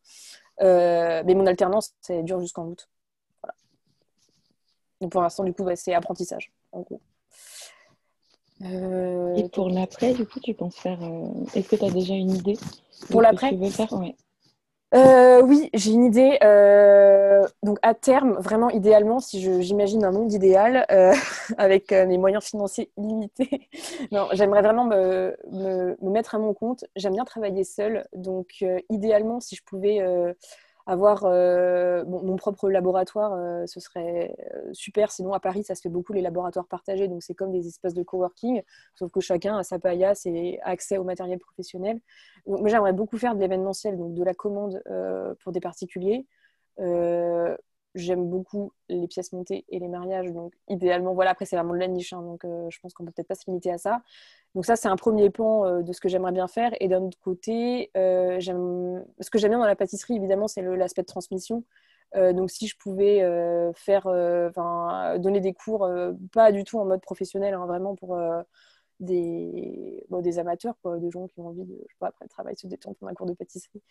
[0.61, 2.89] mais mon alternance, c'est dure jusqu'en août.
[5.01, 7.01] Donc pour l'instant, du coup, c'est apprentissage, en gros.
[8.61, 10.99] Et pour l'après, du coup, tu penses faire.
[11.55, 12.57] Est-ce que tu as déjà une idée
[13.09, 14.15] Pour l'après ouais.
[14.95, 16.37] Euh, oui, j'ai une idée.
[16.43, 21.13] Euh, donc à terme, vraiment idéalement, si j'imagine un monde idéal euh,
[21.57, 23.69] avec mes moyens financiers illimités,
[24.11, 26.85] non, j'aimerais vraiment me, me, mettre à mon compte.
[26.95, 30.01] J'aime bien travailler seule, donc idéalement, si je pouvais
[30.89, 35.11] avoir euh, mon, propre laboratoire, euh, ce serait euh, super.
[35.11, 37.93] Sinon, à Paris, ça se fait beaucoup les laboratoires partagés, donc c'est comme des espaces
[37.93, 38.63] de coworking,
[38.95, 41.99] sauf que chacun a sa paillasse et accès au matériel professionnel.
[42.47, 44.81] Donc, moi, j'aimerais beaucoup faire de l'événementiel, donc de la commande
[45.43, 46.25] pour des particuliers.
[47.95, 51.79] J'aime beaucoup les pièces montées et les mariages, donc idéalement, voilà, après c'est vraiment de
[51.79, 54.01] la niche, hein, donc je pense qu'on peut peut-être pas se limiter à ça.
[54.55, 56.71] Donc ça, c'est un premier plan euh, de ce que j'aimerais bien faire.
[56.79, 61.01] Et d'un autre côté, euh, ce que j'aime bien dans la pâtisserie, évidemment, c'est l'aspect
[61.01, 61.63] de transmission.
[62.15, 63.19] Euh, donc si je pouvais
[63.75, 64.05] faire,
[65.19, 65.87] donner des cours,
[66.33, 68.19] pas du tout en mode professionnel, hein, vraiment pour
[68.99, 72.95] des, des amateurs, quoi, gens qui ont envie de, je après le travail, se détendre
[72.97, 73.81] pendant un cours de pâtisserie.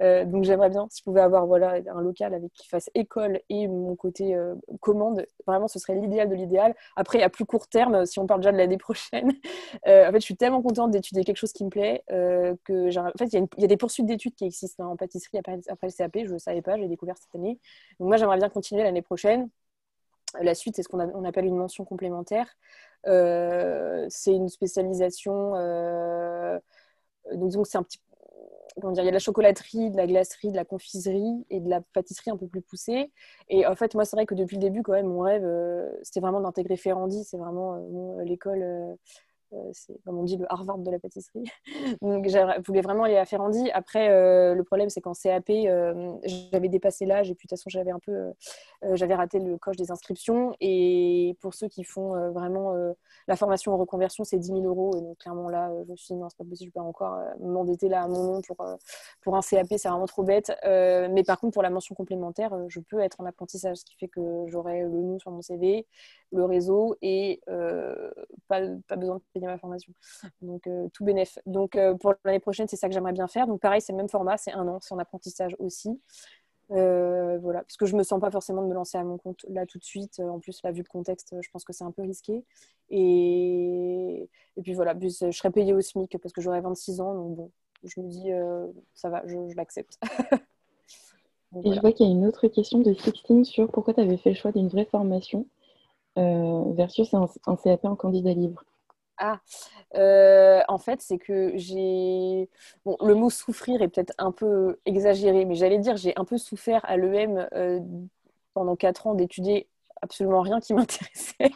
[0.00, 3.40] Euh, donc j'aimerais bien, si je pouvais avoir voilà, un local avec qui fasse école
[3.48, 6.74] et mon côté euh, commande, vraiment ce serait l'idéal de l'idéal.
[6.96, 9.32] Après, à plus court terme, si on parle déjà de l'année prochaine,
[9.86, 13.12] euh, en fait, je suis tellement contente d'étudier quelque chose qui me plaît que, en
[13.18, 15.92] fait, il y, a des poursuites d'études qui existent hein, en pâtisserie après, après, le
[15.92, 17.58] CAP, je ne savais pas, j'ai découvert cette année.
[17.98, 19.48] Donc moi, j'aimerais bien continuer l'année prochaine.
[20.40, 22.48] La suite, c'est ce qu'on appelle une mention complémentaire.
[23.06, 25.54] Euh, c'est une spécialisation.
[25.56, 26.58] Euh,
[27.34, 28.00] donc, c'est un petit
[28.80, 31.80] il y a de la chocolaterie, de la glacerie, de la confiserie et de la
[31.80, 33.10] pâtisserie un peu plus poussée.
[33.48, 35.90] Et en fait, moi, c'est vrai que depuis le début, quand même, mon rêve, euh,
[36.02, 37.24] c'était vraiment d'intégrer Ferrandi.
[37.24, 37.76] C'est vraiment
[38.22, 38.96] l'école
[39.72, 41.44] c'est comme on dit le Harvard de la pâtisserie.
[42.02, 43.70] Donc je voulais vraiment aller à Ferrandi.
[43.72, 47.58] Après, euh, le problème c'est qu'en CAP, euh, j'avais dépassé l'âge et puis de toute
[47.58, 48.32] façon j'avais un peu,
[48.94, 50.54] j'avais raté le coche des inscriptions.
[50.60, 52.74] Et pour ceux qui font vraiment
[53.26, 54.96] la formation en reconversion, c'est 10 000 euros.
[54.96, 57.18] Et donc clairement là, je me suis dit non, c'est pas possible, je peux encore
[57.40, 58.56] m'endetter là à mon nom pour,
[59.22, 60.52] pour un CAP, c'est vraiment trop bête.
[60.64, 64.08] mais par contre, pour la mention complémentaire, je peux être en apprentissage, ce qui fait
[64.08, 65.86] que j'aurai le nom sur mon CV,
[66.32, 67.40] le réseau et
[68.48, 69.92] pas, pas besoin de ma formation.
[70.42, 71.38] Donc, euh, tout bénéf.
[71.46, 73.46] Donc, euh, pour l'année prochaine, c'est ça que j'aimerais bien faire.
[73.46, 76.00] Donc, pareil, c'est le même format, c'est un an, c'est en apprentissage aussi.
[76.70, 79.44] Euh, voilà, parce que je me sens pas forcément de me lancer à mon compte
[79.48, 80.20] là tout de suite.
[80.20, 82.44] En plus, là, vu le contexte, je pense que c'est un peu risqué.
[82.90, 87.14] Et, et puis voilà, je serais payée au SMIC parce que j'aurais 26 ans.
[87.14, 87.50] Donc bon,
[87.84, 88.30] je me dis,
[88.94, 89.98] ça va, je, l'accepte.
[91.64, 94.18] et je vois qu'il y a une autre question de Sixtine sur pourquoi tu avais
[94.18, 95.46] fait le choix d'une vraie formation
[96.16, 98.64] versus un, un, CAP en candidat libre.
[99.20, 99.40] Ah,
[99.96, 102.48] euh, en fait, c'est que j'ai.
[102.84, 106.38] Bon, le mot souffrir est peut-être un peu exagéré, mais j'allais dire j'ai un peu
[106.38, 107.80] souffert à l'EM euh,
[108.54, 109.68] pendant quatre ans d'étudier
[110.02, 111.50] absolument rien qui m'intéressait,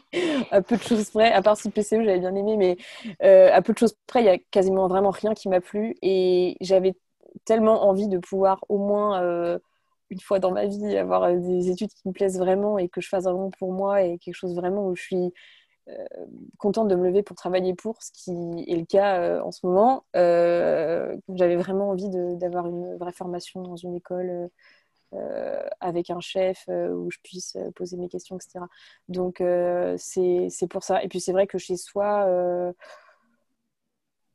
[0.50, 2.76] à peu de choses près, à part si PCE j'avais bien aimé, mais
[3.22, 5.96] euh, à peu de choses près, il y a quasiment vraiment rien qui m'a plu
[6.02, 6.94] et j'avais
[7.44, 9.58] tellement envie de pouvoir au moins
[10.10, 13.08] une fois dans ma vie avoir des études qui me plaisent vraiment et que je
[13.08, 15.32] fasse vraiment pour moi et quelque chose vraiment où je suis
[16.58, 19.66] contente de me lever pour travailler pour, ce qui est le cas euh, en ce
[19.66, 20.04] moment.
[20.16, 24.48] Euh, j'avais vraiment envie d'avoir une vraie formation dans une école
[25.80, 28.64] avec un chef où je puisse poser mes questions, etc.
[29.08, 29.42] Donc
[29.98, 31.02] c'est pour ça.
[31.02, 32.26] Et puis c'est vrai que chez soi,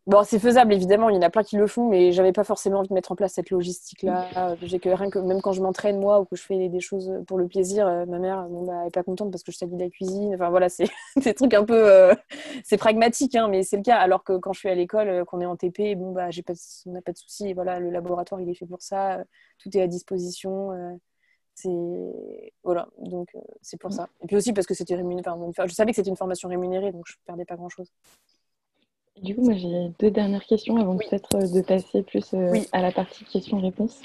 [0.07, 2.45] Bon, c'est faisable, évidemment, il y en a plein qui le font, mais j'avais pas
[2.45, 4.55] forcément envie de mettre en place cette logistique-là.
[4.61, 7.11] J'ai que rien que, même quand je m'entraîne, moi, ou que je fais des choses
[7.27, 9.77] pour le plaisir, euh, ma mère, bon, bah, est pas contente parce que je de
[9.77, 10.33] la cuisine.
[10.35, 10.85] Enfin, voilà, c'est
[11.17, 11.91] des trucs un peu.
[11.91, 12.15] Euh,
[12.63, 13.97] c'est pragmatique, hein, mais c'est le cas.
[13.97, 16.41] Alors que quand je suis à l'école, euh, qu'on est en TP, bon, bah, j'ai
[16.41, 16.53] pas,
[16.85, 17.51] on n'a pas de souci.
[17.51, 19.25] Voilà, le laboratoire, il est fait pour ça.
[19.59, 20.71] tout est à disposition.
[21.53, 21.69] c'est.
[22.63, 23.27] Voilà, donc
[23.61, 24.07] c'est pour ça.
[24.21, 25.29] Et puis aussi parce que c'était rémunéré.
[25.29, 27.91] Enfin, je savais que c'était une formation rémunérée, donc je perdais pas grand-chose.
[29.21, 32.81] Du coup, moi j'ai deux dernières questions avant peut-être euh, de passer plus euh, à
[32.81, 34.01] la partie questions-réponses.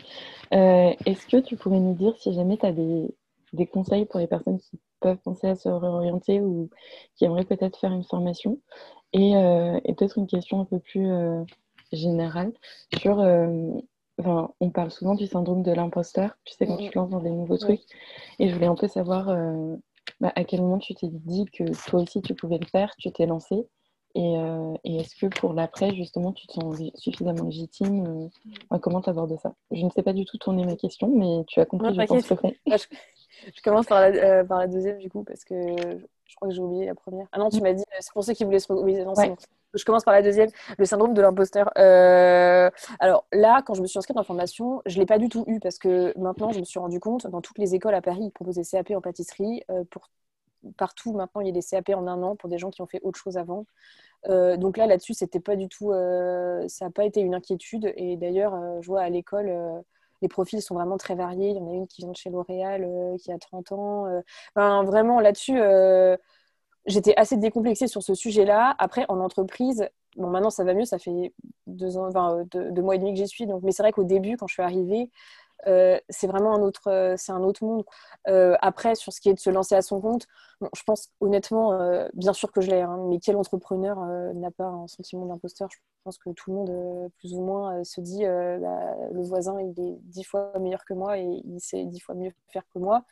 [0.53, 3.15] Euh, est-ce que tu pourrais nous dire si jamais tu as des,
[3.53, 6.71] des, conseils pour les personnes qui peuvent penser à se réorienter ou
[7.17, 8.59] qui aimeraient peut-être faire une formation?
[9.13, 11.11] Et, et peut-être une question un peu plus
[11.93, 12.53] générale
[12.99, 13.19] sur.
[14.19, 17.21] Enfin, on parle souvent du syndrome de l'imposteur, tu sais, quand tu te lances dans
[17.21, 17.83] des nouveaux trucs.
[18.39, 19.27] Et je voulais un peu savoir
[20.21, 23.13] bah, à quel moment tu t'es dit que toi aussi tu pouvais le faire, tu
[23.13, 23.67] t'es lancé
[24.17, 28.31] euh, et, est-ce que pour l'après, justement, tu te sens suffisamment légitime
[28.73, 29.55] euh, Comment tu abordes ça?
[29.71, 32.27] Je ne sais pas du tout tourner ma question, mais tu as compris, je pense,
[32.27, 36.55] je, commence par la, euh, par la, deuxième, du coup, parce que je crois que
[36.55, 37.27] j'ai oublié la première.
[37.33, 38.73] Ah non, tu m'as dit, c'est pour ceux qui voulaient se...
[38.73, 39.15] Oui, non,
[39.75, 41.71] Je commence par la deuxième, le syndrome de l'imposteur.
[41.77, 45.45] alors là, quand je me suis inscrite en formation, je ne l'ai pas du tout
[45.47, 48.25] eu parce que maintenant, je me suis rendu compte, dans toutes les écoles à Paris,
[48.25, 50.11] ils proposaient CAP en pâtisserie pour
[50.77, 52.87] partout maintenant, il y a des CAP en un an pour des gens qui ont
[52.87, 53.67] fait autre chose avant.
[54.29, 55.93] donc là, là-dessus, c'était pas du tout,
[56.69, 57.93] ça n'a pas été une inquiétude.
[57.97, 59.53] Et d'ailleurs, je vois à l'école,
[60.23, 61.51] les profils sont vraiment très variés.
[61.51, 62.89] Il y en a une qui vient de chez L'Oréal,
[63.21, 64.23] qui a 30 ans.
[64.55, 65.59] Ben, vraiment, là-dessus,
[66.87, 68.75] j'étais assez décomplexée sur ce sujet-là.
[68.79, 71.33] Après, en entreprise, bon, maintenant ça va mieux, ça fait
[71.67, 73.47] deux, ans, deux, mois et demi que j'y suis.
[73.47, 75.11] Donc, mais c'est vrai qu'au début, quand je suis arrivée,
[75.67, 77.17] euh, c'est vraiment un autre, euh,
[77.63, 77.85] monde.
[78.29, 80.27] Euh, après, sur ce qui est de se lancer à son compte,
[80.75, 81.77] je pense honnêtement,
[82.15, 83.97] bien sûr que je l'ai, hein, mais quel entrepreneur
[84.35, 85.69] n'a pas un sentiment d'imposteur?
[85.73, 89.71] Je pense que tout le monde, plus ou moins, se dit bah, le voisin, il
[89.81, 93.05] est dix fois meilleur que moi et il sait dix fois mieux faire que moi.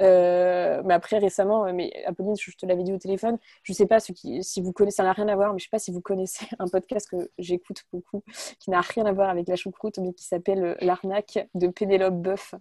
[0.00, 3.86] Euh, mais après, récemment, euh, mais Apolline, je te l'avais dit au téléphone, je sais
[3.86, 6.00] pas si vous connaissez, ça n'a rien à voir, mais je sais pas si vous
[6.00, 8.22] connaissez un podcast que j'écoute beaucoup,
[8.58, 12.14] qui n'a rien à voir avec la choucroute, mais qui s'appelle euh, L'arnaque de Pénélope
[12.14, 12.54] Boeuf.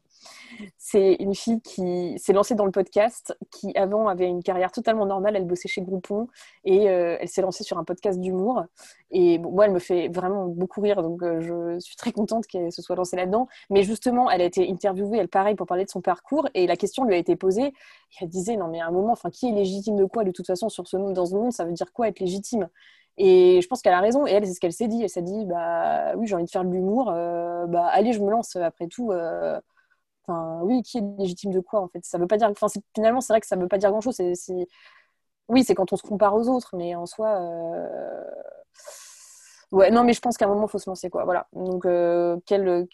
[0.78, 5.06] C'est une fille qui s'est lancée dans le podcast, qui avant avait une carrière totalement
[5.06, 6.28] normale, elle bossait chez Groupon,
[6.64, 8.64] et elle s'est lancée sur un podcast d'humour.
[9.12, 12.82] Et moi, elle me fait vraiment beaucoup rire, donc je suis très contente qu'elle se
[12.82, 13.48] soit lancée là-dedans.
[13.70, 16.78] Mais justement, elle a été interviewée, elle pareil, pour parler de son parcours, et la
[16.78, 17.74] question lui a été posée,
[18.22, 20.48] elle disait non mais à un moment, enfin qui est légitime de quoi de toute
[20.48, 22.70] façon sur ce monde, dans ce monde, ça veut dire quoi être légitime?
[23.18, 24.26] Et je pense qu'elle a raison.
[24.28, 25.02] Et elle, c'est ce qu'elle s'est dit.
[25.02, 27.10] Elle s'est dit bah oui, j'ai envie de faire de l'humour.
[27.12, 28.56] Euh, bah allez, je me lance.
[28.56, 29.12] Après tout.
[29.12, 29.60] Euh,
[30.28, 32.04] enfin, oui, qui est légitime de quoi en fait?
[32.04, 32.50] Ça veut pas dire.
[32.50, 34.16] Enfin, finalement, c'est vrai que ça veut pas dire grand chose.
[34.16, 34.68] C'est,
[35.48, 37.40] oui, c'est quand on se compare aux autres, mais en soi.
[37.40, 38.24] Euh,
[39.72, 41.24] ouais, non, mais je pense qu'à un moment, faut se lancer, quoi.
[41.26, 41.48] Voilà.
[41.54, 41.88] Donc,
[42.46, 42.88] quel,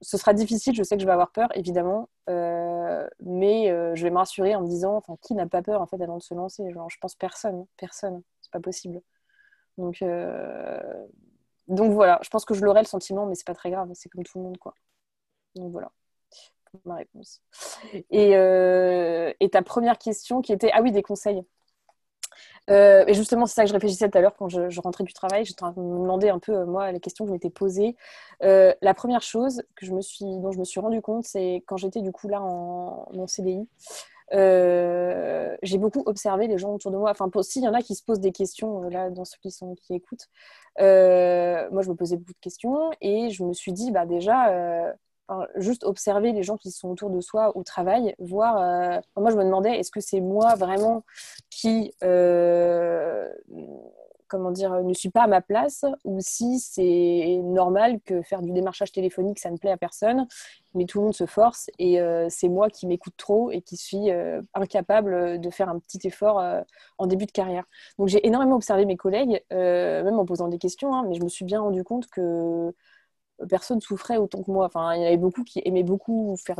[0.00, 4.02] ce sera difficile, je sais que je vais avoir peur, évidemment, euh, mais euh, je
[4.02, 6.22] vais me rassurer en me disant, enfin, qui n'a pas peur en fait avant de
[6.22, 6.64] se lancer?
[6.70, 9.00] Je pense personne, personne, c'est pas possible.
[9.76, 11.06] Donc, euh,
[11.68, 14.08] donc voilà, je pense que je l'aurai le sentiment, mais c'est pas très grave, c'est
[14.08, 14.74] comme tout le monde, quoi.
[15.54, 15.90] Donc voilà
[16.84, 17.40] ma réponse.
[18.10, 21.42] Et ta première question qui était, ah oui, des conseils.
[22.68, 25.12] Euh, et justement, c'est ça que je réfléchissais tout à l'heure quand je, rentrais du
[25.12, 25.44] travail.
[25.44, 27.50] J'étais en train de me demander un peu, euh, moi, les questions que je m'étais
[27.50, 27.96] posées.
[28.42, 32.28] Euh, la première chose dont je me suis rendu compte, c'est quand j'étais du coup
[32.28, 33.66] là en, mon CDI.
[34.32, 37.10] j'ai beaucoup observé les gens autour de moi.
[37.10, 39.74] Enfin, s'il y en a qui se posent des questions, là, dans ceux qui, sont,
[39.76, 40.28] qui écoutent,
[40.78, 44.94] moi, je me posais beaucoup de questions et je me suis dit, bah, déjà,
[45.56, 48.56] juste observer les gens qui sont autour de soi au travail, voir.
[48.58, 51.04] Euh, moi, je me demandais, est-ce que c'est moi vraiment
[51.50, 53.28] qui, euh,
[54.26, 58.52] comment dire, ne suis pas à ma place, ou si c'est normal que faire du
[58.52, 60.26] démarchage téléphonique, ça ne plaît à personne,
[60.74, 63.76] mais tout le monde se force et euh, c'est moi qui m'écoute trop et qui
[63.76, 64.10] suis
[64.54, 66.42] incapable de faire un petit effort
[66.98, 67.64] en début de carrière.
[67.98, 71.28] Donc, j'ai énormément observé mes collègues, même en posant des questions, hein, mais je me
[71.28, 72.72] suis bien rendu compte que
[73.46, 74.66] personne souffrait autant que moi.
[74.66, 76.56] Enfin, il y en avait beaucoup qui aimaient beaucoup faire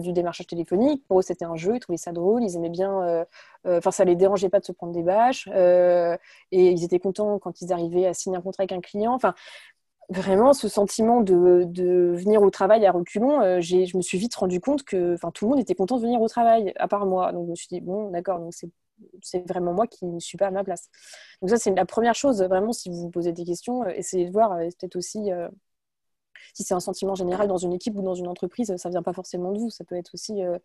[0.00, 1.04] du, démarchage téléphonique.
[1.06, 3.02] Pour eux, c'était un jeu, ils trouvaient ça drôle, ils aimaient bien.
[3.02, 3.24] Euh,
[3.66, 5.48] euh, enfin, ça les dérangeait pas de se prendre des bâches.
[5.52, 6.16] Euh,
[6.50, 9.12] et ils étaient contents quand ils arrivaient à signer un contrat avec un client.
[9.12, 9.34] Enfin,
[10.08, 14.84] vraiment, ce sentiment de, venir au travail à reculons, je me suis vite rendu compte
[14.84, 17.32] que tout le monde était content de venir au travail, à part moi.
[17.32, 18.70] Donc, je me suis dit, bon, d'accord, donc c'est
[19.20, 20.88] c'est vraiment moi qui ne suis pas à ma place.
[21.40, 24.30] Donc ça, c'est la première chose, vraiment, si vous vous posez des questions, essayez de
[24.30, 25.32] voir peut-être aussi
[26.54, 29.02] si c'est un sentiment général dans une équipe ou dans une entreprise, ça ne vient
[29.02, 29.70] pas forcément de vous.
[29.70, 30.58] Ça peut être aussi euh,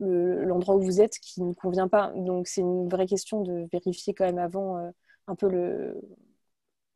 [0.00, 2.12] l'endroit où vous êtes qui ne convient pas.
[2.16, 4.90] Donc c'est une vraie question de vérifier quand même avant euh,
[5.26, 5.94] un peu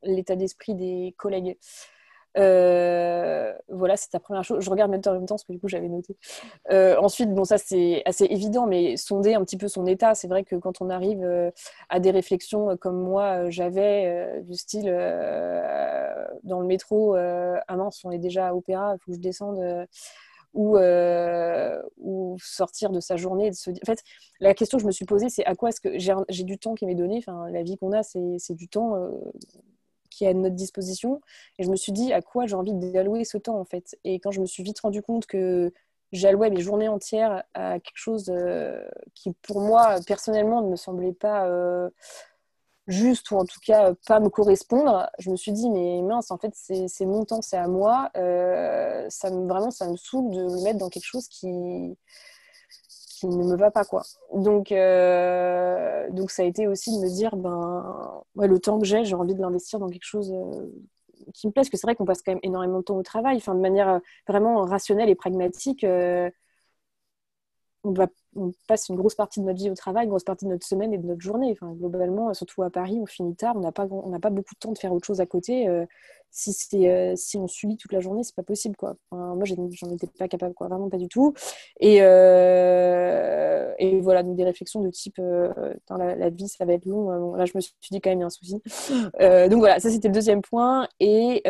[0.03, 1.57] l'état d'esprit des collègues.
[2.37, 4.63] Euh, voilà, c'est ta première chose.
[4.63, 6.15] Je regarde même en même temps parce que du coup j'avais noté.
[6.71, 10.15] Euh, ensuite, bon, ça c'est assez évident, mais sonder un petit peu son état.
[10.15, 11.51] C'est vrai que quand on arrive euh,
[11.89, 14.85] à des réflexions comme moi j'avais, du style
[16.43, 19.87] dans le métro, ah mince, on est déjà à Opéra, il faut que je descende.
[20.55, 20.77] Ou,
[21.97, 23.49] ou, sortir de sa journée.
[23.49, 23.71] De se...
[23.71, 24.03] En fait,
[24.39, 25.97] la question que je me suis posée, c'est à quoi est-ce que
[26.29, 27.17] j'ai du temps qui m'est donné?
[27.17, 28.95] Enfin, La vie qu'on a, c'est du temps
[30.13, 31.21] qui est à notre disposition.
[31.57, 33.97] Et je me suis dit à quoi j'ai envie d'allouer ce temps en fait?
[34.03, 35.73] Et quand je me suis vite rendu compte que
[36.11, 38.79] j'allouais mes journées entières à quelque chose euh,
[39.15, 41.89] qui pour moi personnellement ne me semblait pas euh,
[42.87, 46.37] juste ou en tout cas pas me correspondre, je me suis dit mais mince en
[46.37, 48.11] fait c'est mon temps, c'est à moi.
[48.17, 51.97] Euh, ça me, vraiment ça me saoule de le mettre dans quelque chose qui
[53.27, 54.03] ne me va pas quoi.
[54.33, 59.05] Donc, euh, donc ça a été aussi de me dire ben le temps que j'ai,
[59.05, 60.67] j'ai envie de l'investir dans quelque chose euh,
[61.33, 61.65] qui me plaise.
[61.65, 63.61] Parce que c'est vrai qu'on passe quand même énormément de temps au travail, enfin de
[63.61, 65.85] manière euh, vraiment rationnelle et pragmatique.
[67.83, 70.45] on, va, on passe une grosse partie de notre vie au travail, une grosse partie
[70.45, 71.51] de notre semaine et de notre journée.
[71.51, 74.55] Enfin, globalement, surtout à Paris, on finit tard, on n'a pas, on n'a pas beaucoup
[74.55, 75.67] de temps de faire autre chose à côté.
[76.31, 78.75] si, c'est, si on subit toute la journée, c'est pas possible.
[78.75, 78.95] Quoi.
[79.11, 80.67] moi, j'en étais pas capable, quoi.
[80.67, 81.33] vraiment pas du tout.
[81.79, 82.01] Et, et
[84.01, 85.19] voilà, donc des réflexions de type
[85.89, 87.35] la, vie, ça va être long.
[87.35, 88.61] là, je me suis dit quand même, il y a un souci.
[89.49, 90.87] donc voilà, ça c'était le deuxième point.
[90.99, 91.43] Et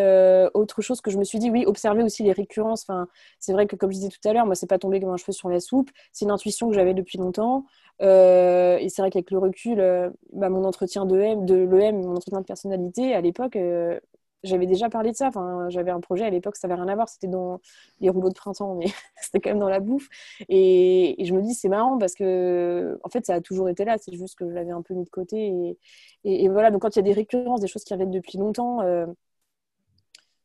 [0.53, 2.85] autre chose que je me suis dit, oui, observer aussi les récurrences.
[2.87, 3.07] Enfin,
[3.39, 5.17] c'est vrai que, comme je disais tout à l'heure, moi, c'est pas tombé comme un
[5.17, 5.89] cheveu sur la soupe.
[6.11, 7.65] C'est une intuition j'avais depuis longtemps.
[8.01, 12.01] Euh, et c'est vrai qu'avec le recul, euh, bah, mon entretien de, M, de l'EM,
[12.01, 13.99] mon entretien de personnalité, à l'époque, euh,
[14.43, 15.27] j'avais déjà parlé de ça.
[15.27, 17.61] Enfin, j'avais un projet à l'époque, ça n'avait rien à voir, c'était dans
[18.01, 18.87] les rouleaux de printemps, mais
[19.21, 20.09] c'était quand même dans la bouffe.
[20.49, 23.97] Et, je me dis, c'est marrant parce que, en fait, ça a toujours été là,
[23.97, 25.77] c'est juste que je l'avais un peu mis de côté.
[26.23, 28.37] Et, et, voilà, donc quand il y a des récurrences, des choses qui reviennent depuis
[28.37, 28.79] longtemps,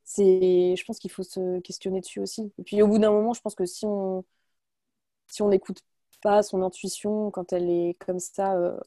[0.05, 2.53] c'est, je pense qu'il faut se questionner dessus aussi.
[2.59, 4.25] Et puis au bout d'un moment, je pense que si on
[5.29, 5.83] si on n'écoute
[6.23, 8.79] pas son intuition quand elle est comme ça euh,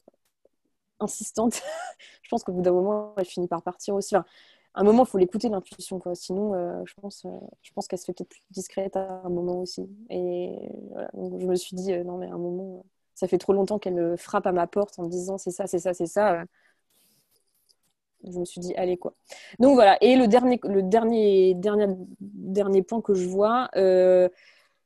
[1.00, 1.62] insistante,
[2.22, 4.14] je pense qu'au bout d'un moment, elle finit par partir aussi.
[4.14, 6.14] un moment, il faut l'écouter l'intuition, quoi.
[6.14, 7.30] Sinon, euh, je pense, euh,
[7.74, 9.88] pense qu'elle se fait peut-être plus discrète à un moment aussi.
[10.10, 10.56] Et
[10.90, 11.10] voilà.
[11.14, 14.16] Je me suis dit, non, mais à un moment, ça fait trop longtemps qu'elle me
[14.16, 16.44] frappe à ma porte en me disant c'est ça, c'est ça, c'est ça.
[18.24, 19.14] Je me suis dit, allez, quoi.
[19.58, 19.98] Donc voilà.
[20.00, 21.86] Et le dernier, le dernier, dernier,
[22.20, 23.68] dernier point que je vois,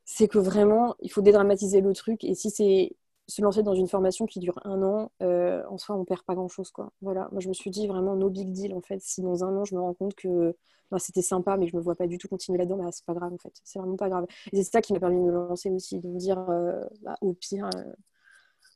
[0.07, 2.25] c'est que vraiment, il faut dédramatiser le truc.
[2.25, 2.97] Et si c'est
[3.29, 6.35] se lancer dans une formation qui dure un an, euh, en soi, on perd pas
[6.37, 6.71] grand-chose.
[6.71, 6.92] quoi.
[7.03, 9.01] Voilà, moi je me suis dit vraiment no big deal en fait.
[9.03, 10.57] Si dans un an, je me rends compte que
[10.92, 13.14] bah, c'était sympa, mais je me vois pas du tout continuer là-dedans, bah, c'est pas
[13.14, 13.53] grave en fait.
[13.64, 14.27] C'est vraiment pas grave.
[14.53, 17.16] Et c'est ça qui m'a permis de me lancer aussi, de me dire euh, bah,
[17.21, 17.92] au pire, euh,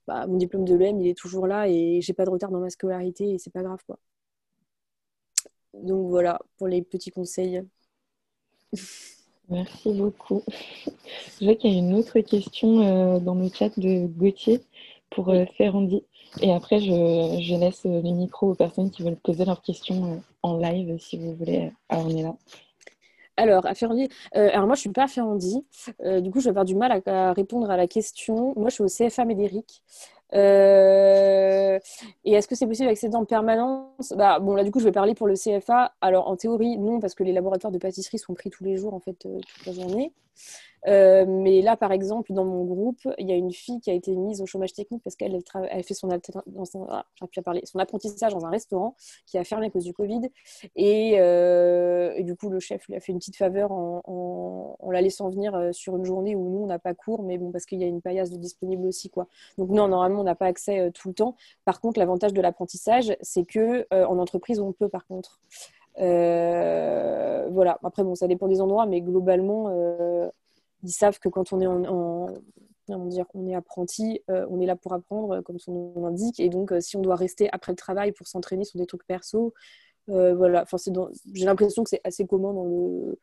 [0.07, 2.61] bah, mon diplôme de l'EM, il est toujours là et j'ai pas de retard dans
[2.61, 3.99] ma scolarité et c'est pas grave quoi.
[5.75, 7.63] Donc voilà pour les petits conseils.
[9.51, 10.43] Merci beaucoup.
[11.41, 14.61] Je vois qu'il y a une autre question euh, dans le chat de Gauthier
[15.11, 16.05] pour euh, Ferrandi.
[16.41, 20.57] Et après, je, laisse euh, les micros aux personnes qui veulent poser leurs questions en
[20.59, 21.73] live, si vous voulez.
[21.89, 22.37] Alors, on est là.
[23.37, 25.65] Alors, à Ferrandi, alors moi je suis pas à Ferrandi,
[26.05, 28.53] du coup je vais avoir du mal à, à, répondre à la question.
[28.55, 29.83] Moi je suis au CFA Médéric.
[30.35, 31.79] Euh,
[32.25, 34.13] et est-ce que c'est possible d'accéder en permanence?
[34.17, 35.93] Bah, Bon, là, du coup, je vais parler pour le CFA.
[36.01, 38.95] Alors, en théorie, non, parce que les laboratoires de pâtisserie sont pris tous les jours,
[38.95, 40.13] en fait, euh, toute la journée.
[40.87, 43.95] Euh, mais là, par exemple, dans mon groupe, il y a une fille qui a
[43.95, 45.39] été mise au chômage technique parce qu'elle
[45.71, 47.05] elle, fait son, ah,
[47.65, 50.31] son apprentissage dans un restaurant qui a fermé à cause du Covid.
[50.79, 55.31] Euh, et, du coup, le chef lui a fait une petite faveur en, la laissant
[55.31, 57.81] venir euh, sur une journée où nous, on n'a pas cours, mais bon, parce qu'il
[57.81, 59.11] y a une paillasse de disponible aussi.
[59.11, 59.27] Quoi.
[59.59, 61.37] Donc, non, normalement, on n'a pas accès tout le temps.
[61.65, 65.41] Par contre, l'avantage de l'apprentissage, c'est que en entreprise, on peut, par contre.
[65.97, 67.79] voilà.
[67.85, 69.69] Après, bon, ça dépend des endroits, mais globalement,
[70.83, 72.27] ils savent que quand on est en,
[73.55, 76.41] apprenti, euh, on est là pour apprendre, comme son nom l'indique.
[76.41, 79.07] Et donc, euh, si on doit rester après le travail pour s'entraîner sur des trucs
[79.07, 79.55] perso,
[80.09, 80.77] euh, voilà, enfin,
[81.35, 83.19] j'ai l'impression que c'est assez commun dans le,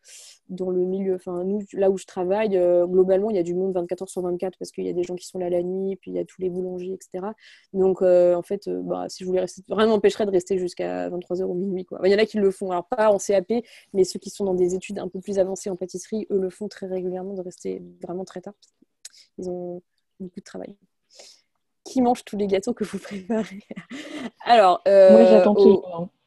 [0.50, 1.16] dans le milieu.
[1.16, 4.10] Enfin, nous, là où je travaille, euh, globalement, il y a du monde 24 heures
[4.10, 6.14] sur 24 parce qu'il y a des gens qui sont là la nuit, puis il
[6.16, 7.28] y a tous les boulangers, etc.
[7.74, 11.44] Donc, euh, en fait, bah, si je voulais rester, rien m'empêcherait de rester jusqu'à 23h
[11.44, 11.86] ou minuit.
[11.86, 12.00] Quoi.
[12.06, 13.52] Il y en a qui le font, alors pas en CAP,
[13.94, 16.50] mais ceux qui sont dans des études un peu plus avancées en pâtisserie, eux le
[16.50, 18.74] font très régulièrement de rester vraiment très tard parce
[19.36, 19.82] qu'ils ont
[20.20, 20.76] beaucoup de travail
[21.84, 23.64] qui mange tous les gâteaux que vous préparez?
[24.46, 25.82] Alors, moi j'attends tout.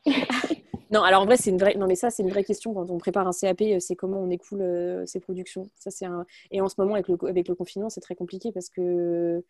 [0.91, 1.75] non, alors en vrai, c'est une vraie.
[1.77, 3.61] Non, mais ça, c'est une vraie question quand on prépare un CAP.
[3.63, 5.69] Euh, c'est comment on écoule euh, ses productions.
[5.77, 6.27] Ça, c'est un...
[6.51, 9.45] Et en ce moment, avec le, avec le confinement, c'est très compliqué parce que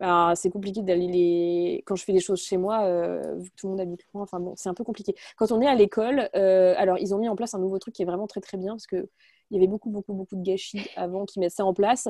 [0.00, 1.82] bah, c'est compliqué d'aller les.
[1.86, 4.22] Quand je fais des choses chez moi, euh, vu que tout le monde habite loin.
[4.22, 5.14] Enfin bon, c'est un peu compliqué.
[5.36, 8.02] Quand on est à l'école, alors ils ont mis en place un nouveau truc qui
[8.02, 9.08] est vraiment très très bien parce que
[9.50, 12.08] il y avait beaucoup beaucoup beaucoup de gâchis avant qu'ils mettent ça en place.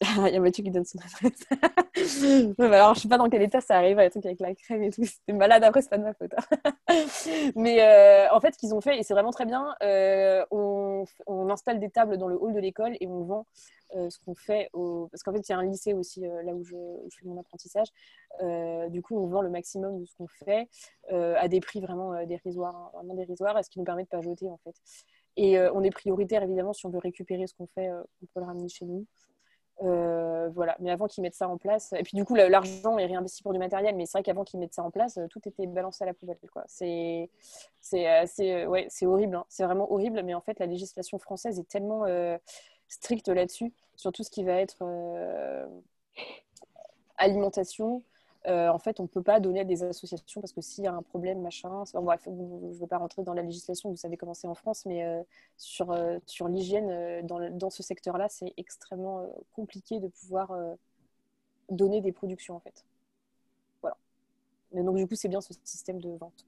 [0.28, 1.44] Il y a Mathieu qui donne son adresse.
[2.58, 4.54] ouais, bah alors, je sais pas dans quel état ça arrive, les trucs avec la
[4.54, 5.04] crème et tout.
[5.04, 6.32] C'était malade après, c'est pas de ma faute.
[6.36, 7.02] Hein.
[7.56, 11.04] Mais euh, en fait, ce qu'ils ont fait, et c'est vraiment très bien, euh, on,
[11.26, 13.46] on, installe des tables dans le hall de l'école et on vend
[13.96, 14.70] euh, ce qu'on fait.
[14.72, 16.76] Parce qu'en fait, il y a un lycée aussi là où je,
[17.18, 17.88] fais mon apprentissage.
[18.90, 20.68] du coup, on vend le maximum de ce qu'on fait
[21.10, 24.48] à des prix vraiment dérisoires, hein, vraiment dérisoires, ce qui nous permet de pas jeter
[24.48, 24.76] en fait.
[25.36, 28.46] Et on est prioritaire évidemment si on veut récupérer ce qu'on fait, on peut le
[28.46, 29.04] ramener chez nous.
[29.82, 33.06] Euh, voilà, mais avant qu'ils mettent ça en place, et puis du coup l'argent est
[33.06, 35.40] réinvesti pour du matériel, mais c'est vrai qu'avant qu'ils mettent ça en place, euh, tout
[35.46, 36.38] était balancé à la poubelle.
[36.66, 37.30] C'est
[37.80, 39.44] c'est ouais, horrible, hein.
[39.48, 42.36] c'est vraiment horrible, mais en fait la législation française est tellement euh,
[42.88, 44.82] stricte là-dessus, sur tout ce qui va être
[47.16, 48.02] alimentation,
[48.48, 50.86] euh, en fait, on ne peut pas donner à des associations parce que s'il y
[50.86, 51.84] a un problème, machin.
[51.94, 55.04] bref, je ne veux pas rentrer dans la législation, vous savez comment en France, mais
[55.04, 55.22] euh,
[55.56, 60.56] sur, euh, sur l'hygiène, dans, dans, ce secteur-là, c'est extrêmement compliqué de pouvoir
[61.70, 62.84] donner des productions, en fait.
[63.82, 63.96] Voilà.
[64.72, 66.46] Mais donc, du coup, c'est bien ce système de vente.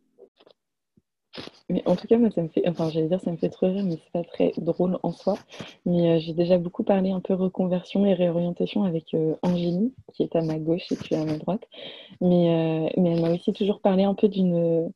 [1.68, 3.66] Mais en tout cas, moi, ça me fait, enfin, j'allais dire, ça me fait trop
[3.66, 5.38] rire, mais c'est pas très drôle en soi.
[5.86, 10.24] Mais euh, j'ai déjà beaucoup parlé un peu reconversion et réorientation avec euh, Angélie, qui
[10.24, 11.62] est à ma gauche et qui est à ma droite.
[12.20, 14.90] Mais, euh, mais elle m'a aussi toujours parlé un peu d'une,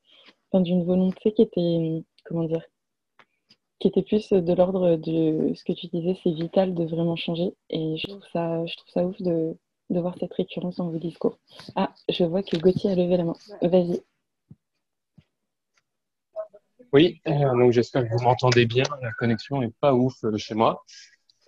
[0.50, 2.62] enfin, d'une volonté qui était, comment dire,
[3.78, 7.54] qui était plus de l'ordre de ce que tu disais, c'est vital de vraiment changer.
[7.70, 9.56] Et je trouve ça, je trouve ça ouf de,
[9.90, 11.38] de voir cette récurrence dans vos discours.
[11.76, 13.36] Ah, je vois que Gauthier a levé la main.
[13.62, 14.02] Vas-y.
[16.94, 18.84] Oui, euh, donc j'espère que vous m'entendez bien.
[19.02, 20.84] La connexion n'est pas ouf euh, chez moi.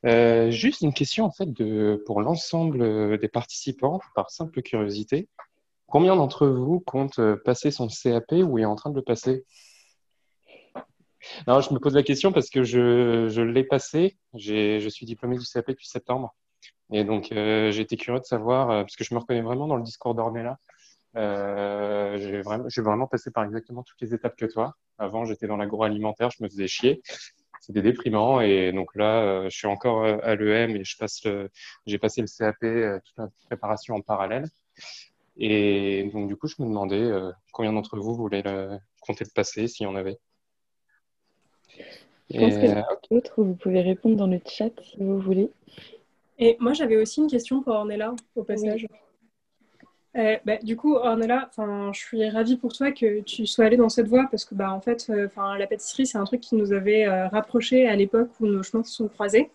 [0.04, 5.28] Euh, juste une question en fait de, pour l'ensemble des participants, par simple curiosité.
[5.86, 9.44] Combien d'entre vous comptent passer son CAP ou est en train de le passer?
[11.46, 14.18] Non, je me pose la question parce que je, je l'ai passé.
[14.34, 16.34] Je suis diplômé du CAP depuis septembre.
[16.92, 20.16] Et donc, été curieux de savoir, parce que je me reconnais vraiment dans le discours
[20.16, 20.58] d'Ornella,
[21.16, 24.76] euh, j'ai vraiment, vraiment passé par exactement toutes les étapes que toi.
[24.98, 27.02] Avant, j'étais dans l'agroalimentaire, je me faisais chier.
[27.60, 28.40] C'était déprimant.
[28.40, 31.26] Et donc là, euh, je suis encore euh, à l'EM et je passe
[31.86, 34.46] j'ai passé le CAP, toute la préparation en parallèle.
[35.38, 37.10] Et donc, du coup, je me demandais
[37.52, 40.18] combien d'entre vous voulaient le, compter le passer, s'il y en avait.
[42.30, 45.50] Je pense que d'autres, vous pouvez répondre dans le chat si vous voulez.
[46.38, 48.86] Et moi, j'avais aussi une question pour Ornella, au passage.
[50.16, 53.90] Euh, bah, du coup, Ornella, je suis ravie pour toi que tu sois allée dans
[53.90, 56.72] cette voie parce que, bah, en fait, euh, la pâtisserie, c'est un truc qui nous
[56.72, 59.50] avait euh, rapprochés à l'époque où nos chemins se sont croisés.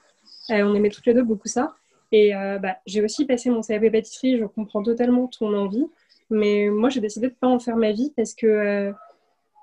[0.50, 1.76] on aimait toutes les deux beaucoup ça.
[2.12, 5.86] Et bah, j'ai aussi passé mon CAP pâtisserie, je comprends totalement ton envie.
[6.30, 8.92] Mais moi, j'ai décidé de ne pas en faire ma vie parce que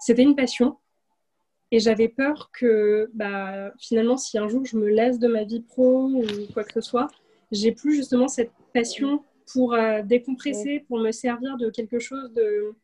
[0.00, 0.78] c'était une passion.
[1.70, 5.60] Et j'avais peur que bah, finalement, si un jour je me laisse de ma vie
[5.60, 6.24] pro ou
[6.54, 7.08] quoi que ce soit,
[7.52, 9.22] j'ai plus justement cette passion
[9.52, 12.74] pour euh, décompresser, pour me servir de quelque chose de,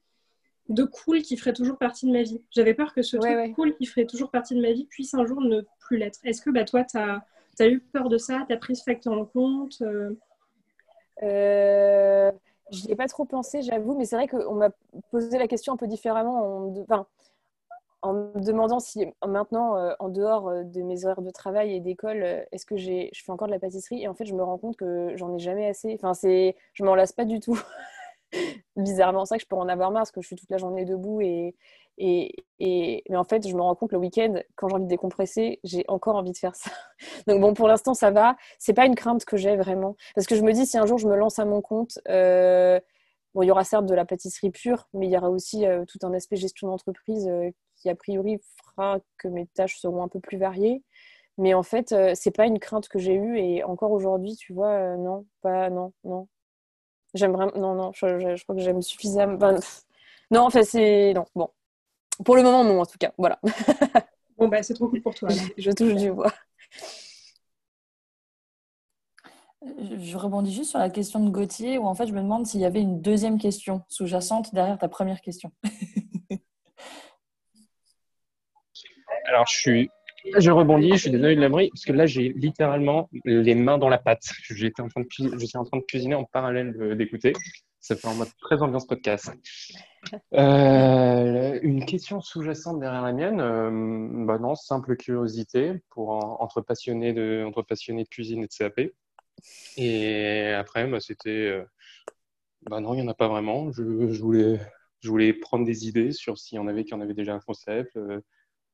[0.68, 2.40] de cool qui ferait toujours partie de ma vie.
[2.50, 5.26] J'avais peur que ce truc cool qui ferait toujours partie de ma vie puisse un
[5.26, 6.18] jour ne plus l'être.
[6.24, 7.24] Est-ce que bah, toi, tu as,
[7.58, 8.44] as, eu peur de ça?
[8.46, 9.78] Tu as pris ce facteur en compte?
[9.82, 10.14] Euh...
[11.22, 12.32] euh
[12.72, 14.70] je n'y ai pas trop pensé, j'avoue, mais c'est vrai qu'on m'a
[15.10, 16.72] posé la question un peu différemment.
[16.80, 17.06] Enfin,
[18.04, 21.80] en me demandant si maintenant, euh, en dehors euh, de mes heures de travail et
[21.80, 24.42] d'école, euh, est-ce que je fais encore de la pâtisserie Et en fait, je me
[24.42, 25.94] rends compte que j'en ai jamais assez.
[25.94, 27.58] Enfin, c'est, je m'en lasse pas du tout.
[28.76, 30.58] Bizarrement, c'est vrai que je peux en avoir marre parce que je suis toute la
[30.58, 31.54] journée debout et,
[31.96, 33.04] et, et...
[33.08, 35.84] mais en fait, je me rends compte le week-end, quand j'ai envie de décompresser, j'ai
[35.88, 36.70] encore envie de faire ça.
[37.26, 38.36] Donc bon, pour l'instant, ça va.
[38.58, 40.98] C'est pas une crainte que j'ai vraiment, parce que je me dis si un jour
[40.98, 41.98] je me lance à mon compte.
[42.06, 45.98] Bon, il y aura certes de la pâtisserie pure, mais il y aura aussi tout
[46.06, 47.28] un aspect gestion d'entreprise
[47.84, 50.82] qui a priori fera que mes tâches seront un peu plus variées.
[51.36, 54.54] Mais en fait, euh, c'est pas une crainte que j'ai eue et encore aujourd'hui, tu
[54.54, 56.28] vois, euh, non, pas, non, non.
[57.12, 59.36] J'aime vraiment, non, non, je, crois que j'aime suffisamment.
[60.30, 61.50] non, enfin, c'est, non, bon.
[62.24, 63.38] Pour le moment, non, en tout cas, voilà.
[64.38, 65.28] bon, bah, c'est trop cool pour toi.
[65.58, 66.32] je, touche du bois.
[69.62, 72.60] Je rebondis juste sur la question de Gauthier, où en fait, je me demande s'il
[72.60, 75.52] y avait une deuxième question sous-jacente derrière ta première question.
[79.24, 79.90] Alors, je suis.
[80.38, 83.76] Je rebondis, je suis désolé de la bruit, parce que là, j'ai littéralement les mains
[83.76, 84.32] dans la pâte.
[84.50, 87.34] J'étais en train de je suis en train de cuisiner en parallèle d'écouter.
[87.84, 89.30] Ça fait en mode très ambiance podcast.
[90.32, 97.12] Euh, une question sous-jacente derrière la mienne, euh, bah non, simple curiosité pour entre passionnés
[97.12, 98.80] de entre passionnés de cuisine et de CAP.
[99.76, 101.64] Et après, bah, c'était, euh,
[102.62, 103.70] bah non, il n'y en a pas vraiment.
[103.72, 104.58] Je, voulais,
[105.00, 107.40] je voulais prendre des idées sur s'il y en avait qui en avaient déjà un
[107.40, 108.20] concept, voir,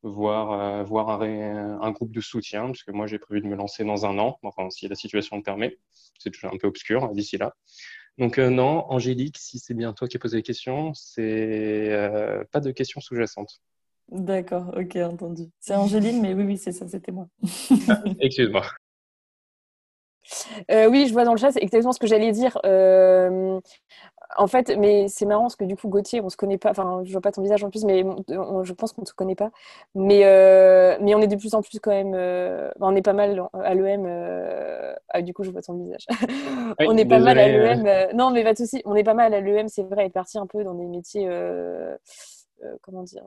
[0.04, 3.84] euh, voir un, un, groupe de soutien, parce que moi j'ai prévu de me lancer
[3.84, 5.78] dans un an, enfin si la situation le permet.
[6.18, 7.54] C'est toujours un peu obscur hein, d'ici là.
[8.16, 12.44] Donc euh, non, Angélique, si c'est bien toi qui as posé la question, c'est euh,
[12.50, 13.60] pas de questions sous-jacentes.
[14.08, 15.50] D'accord, ok, entendu.
[15.60, 17.28] C'est Angéline, mais oui, oui, c'est ça, c'était moi.
[18.20, 18.64] Excuse-moi.
[20.70, 22.58] oui, je vois dans le chat, c'est exactement ce que j'allais dire.
[22.64, 23.60] Euh,
[24.36, 26.70] en fait, mais c'est marrant parce que du coup, Gauthier, on se connaît pas.
[26.70, 29.34] Enfin, je vois pas ton visage en plus, mais je pense qu'on ne se connaît
[29.34, 29.50] pas.
[29.94, 32.14] Mais, euh, mais on est de plus en plus quand même.
[32.14, 34.04] Euh, on est pas mal à l'EM.
[34.06, 36.06] Euh, ah, du coup, je vois ton visage.
[36.80, 38.16] on est pas mal à l'EM.
[38.16, 38.82] Non, mais pas de souci.
[38.84, 41.28] On est pas mal à l'EM, c'est vrai, être parti un peu dans des métiers.
[42.82, 43.24] comment dire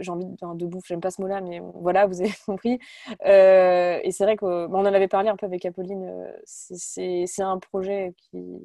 [0.00, 2.78] j'ai envie de, bouffe, j'aime pas ce mot-là, mais voilà, vous avez compris.
[3.26, 7.58] Euh, et c'est vrai qu'on en avait parlé un peu avec Apolline, euh, c'est un
[7.58, 8.60] projet qui,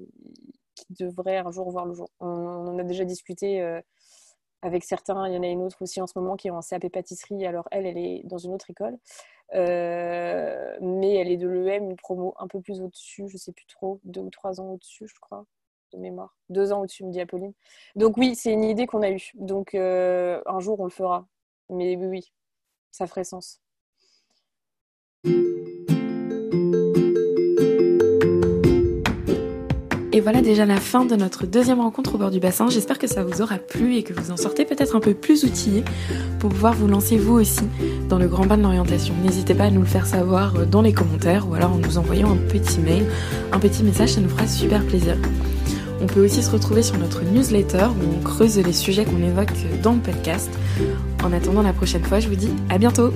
[0.75, 2.09] qui, devrait un jour voir le jour.
[2.19, 3.81] On, en a déjà discuté euh,
[4.61, 6.61] avec certains, il y en a une autre aussi en ce moment qui est en
[6.61, 8.97] CAP pâtisserie, alors elle, elle est dans une autre école.
[9.53, 13.99] mais elle est de l'EM, une promo un peu plus au-dessus, je sais plus trop,
[14.03, 15.45] deux ou trois ans au-dessus, je crois.
[15.93, 16.35] De mémoire.
[16.49, 17.53] Deux ans au-dessus, me dit Apolline.
[17.95, 19.31] Donc oui, c'est une idée qu'on a eue.
[19.35, 21.27] Donc un jour, on le fera.
[21.69, 22.31] Mais oui,
[22.91, 23.61] ça ferait sens.
[30.17, 32.71] Et voilà déjà la fin de notre deuxième rencontre au bord du bassin.
[32.71, 35.43] J'espère que ça vous aura plu et que vous en sortez peut-être un peu plus
[35.43, 35.83] outillés
[36.39, 37.67] pour pouvoir vous lancer vous aussi
[38.09, 39.13] dans le grand bain de l'orientation.
[39.23, 41.99] N'hésitez pas à nous le faire savoir euh, dans les commentaires ou alors en nous
[41.99, 43.05] envoyant un petit mail,
[43.51, 45.17] un petit message, ça nous fera super plaisir.
[46.01, 49.51] On peut aussi se retrouver sur notre newsletter où on creuse les sujets qu'on évoque
[49.81, 50.49] dans le podcast.
[51.23, 53.11] En attendant la prochaine fois, je vous dis à bientôt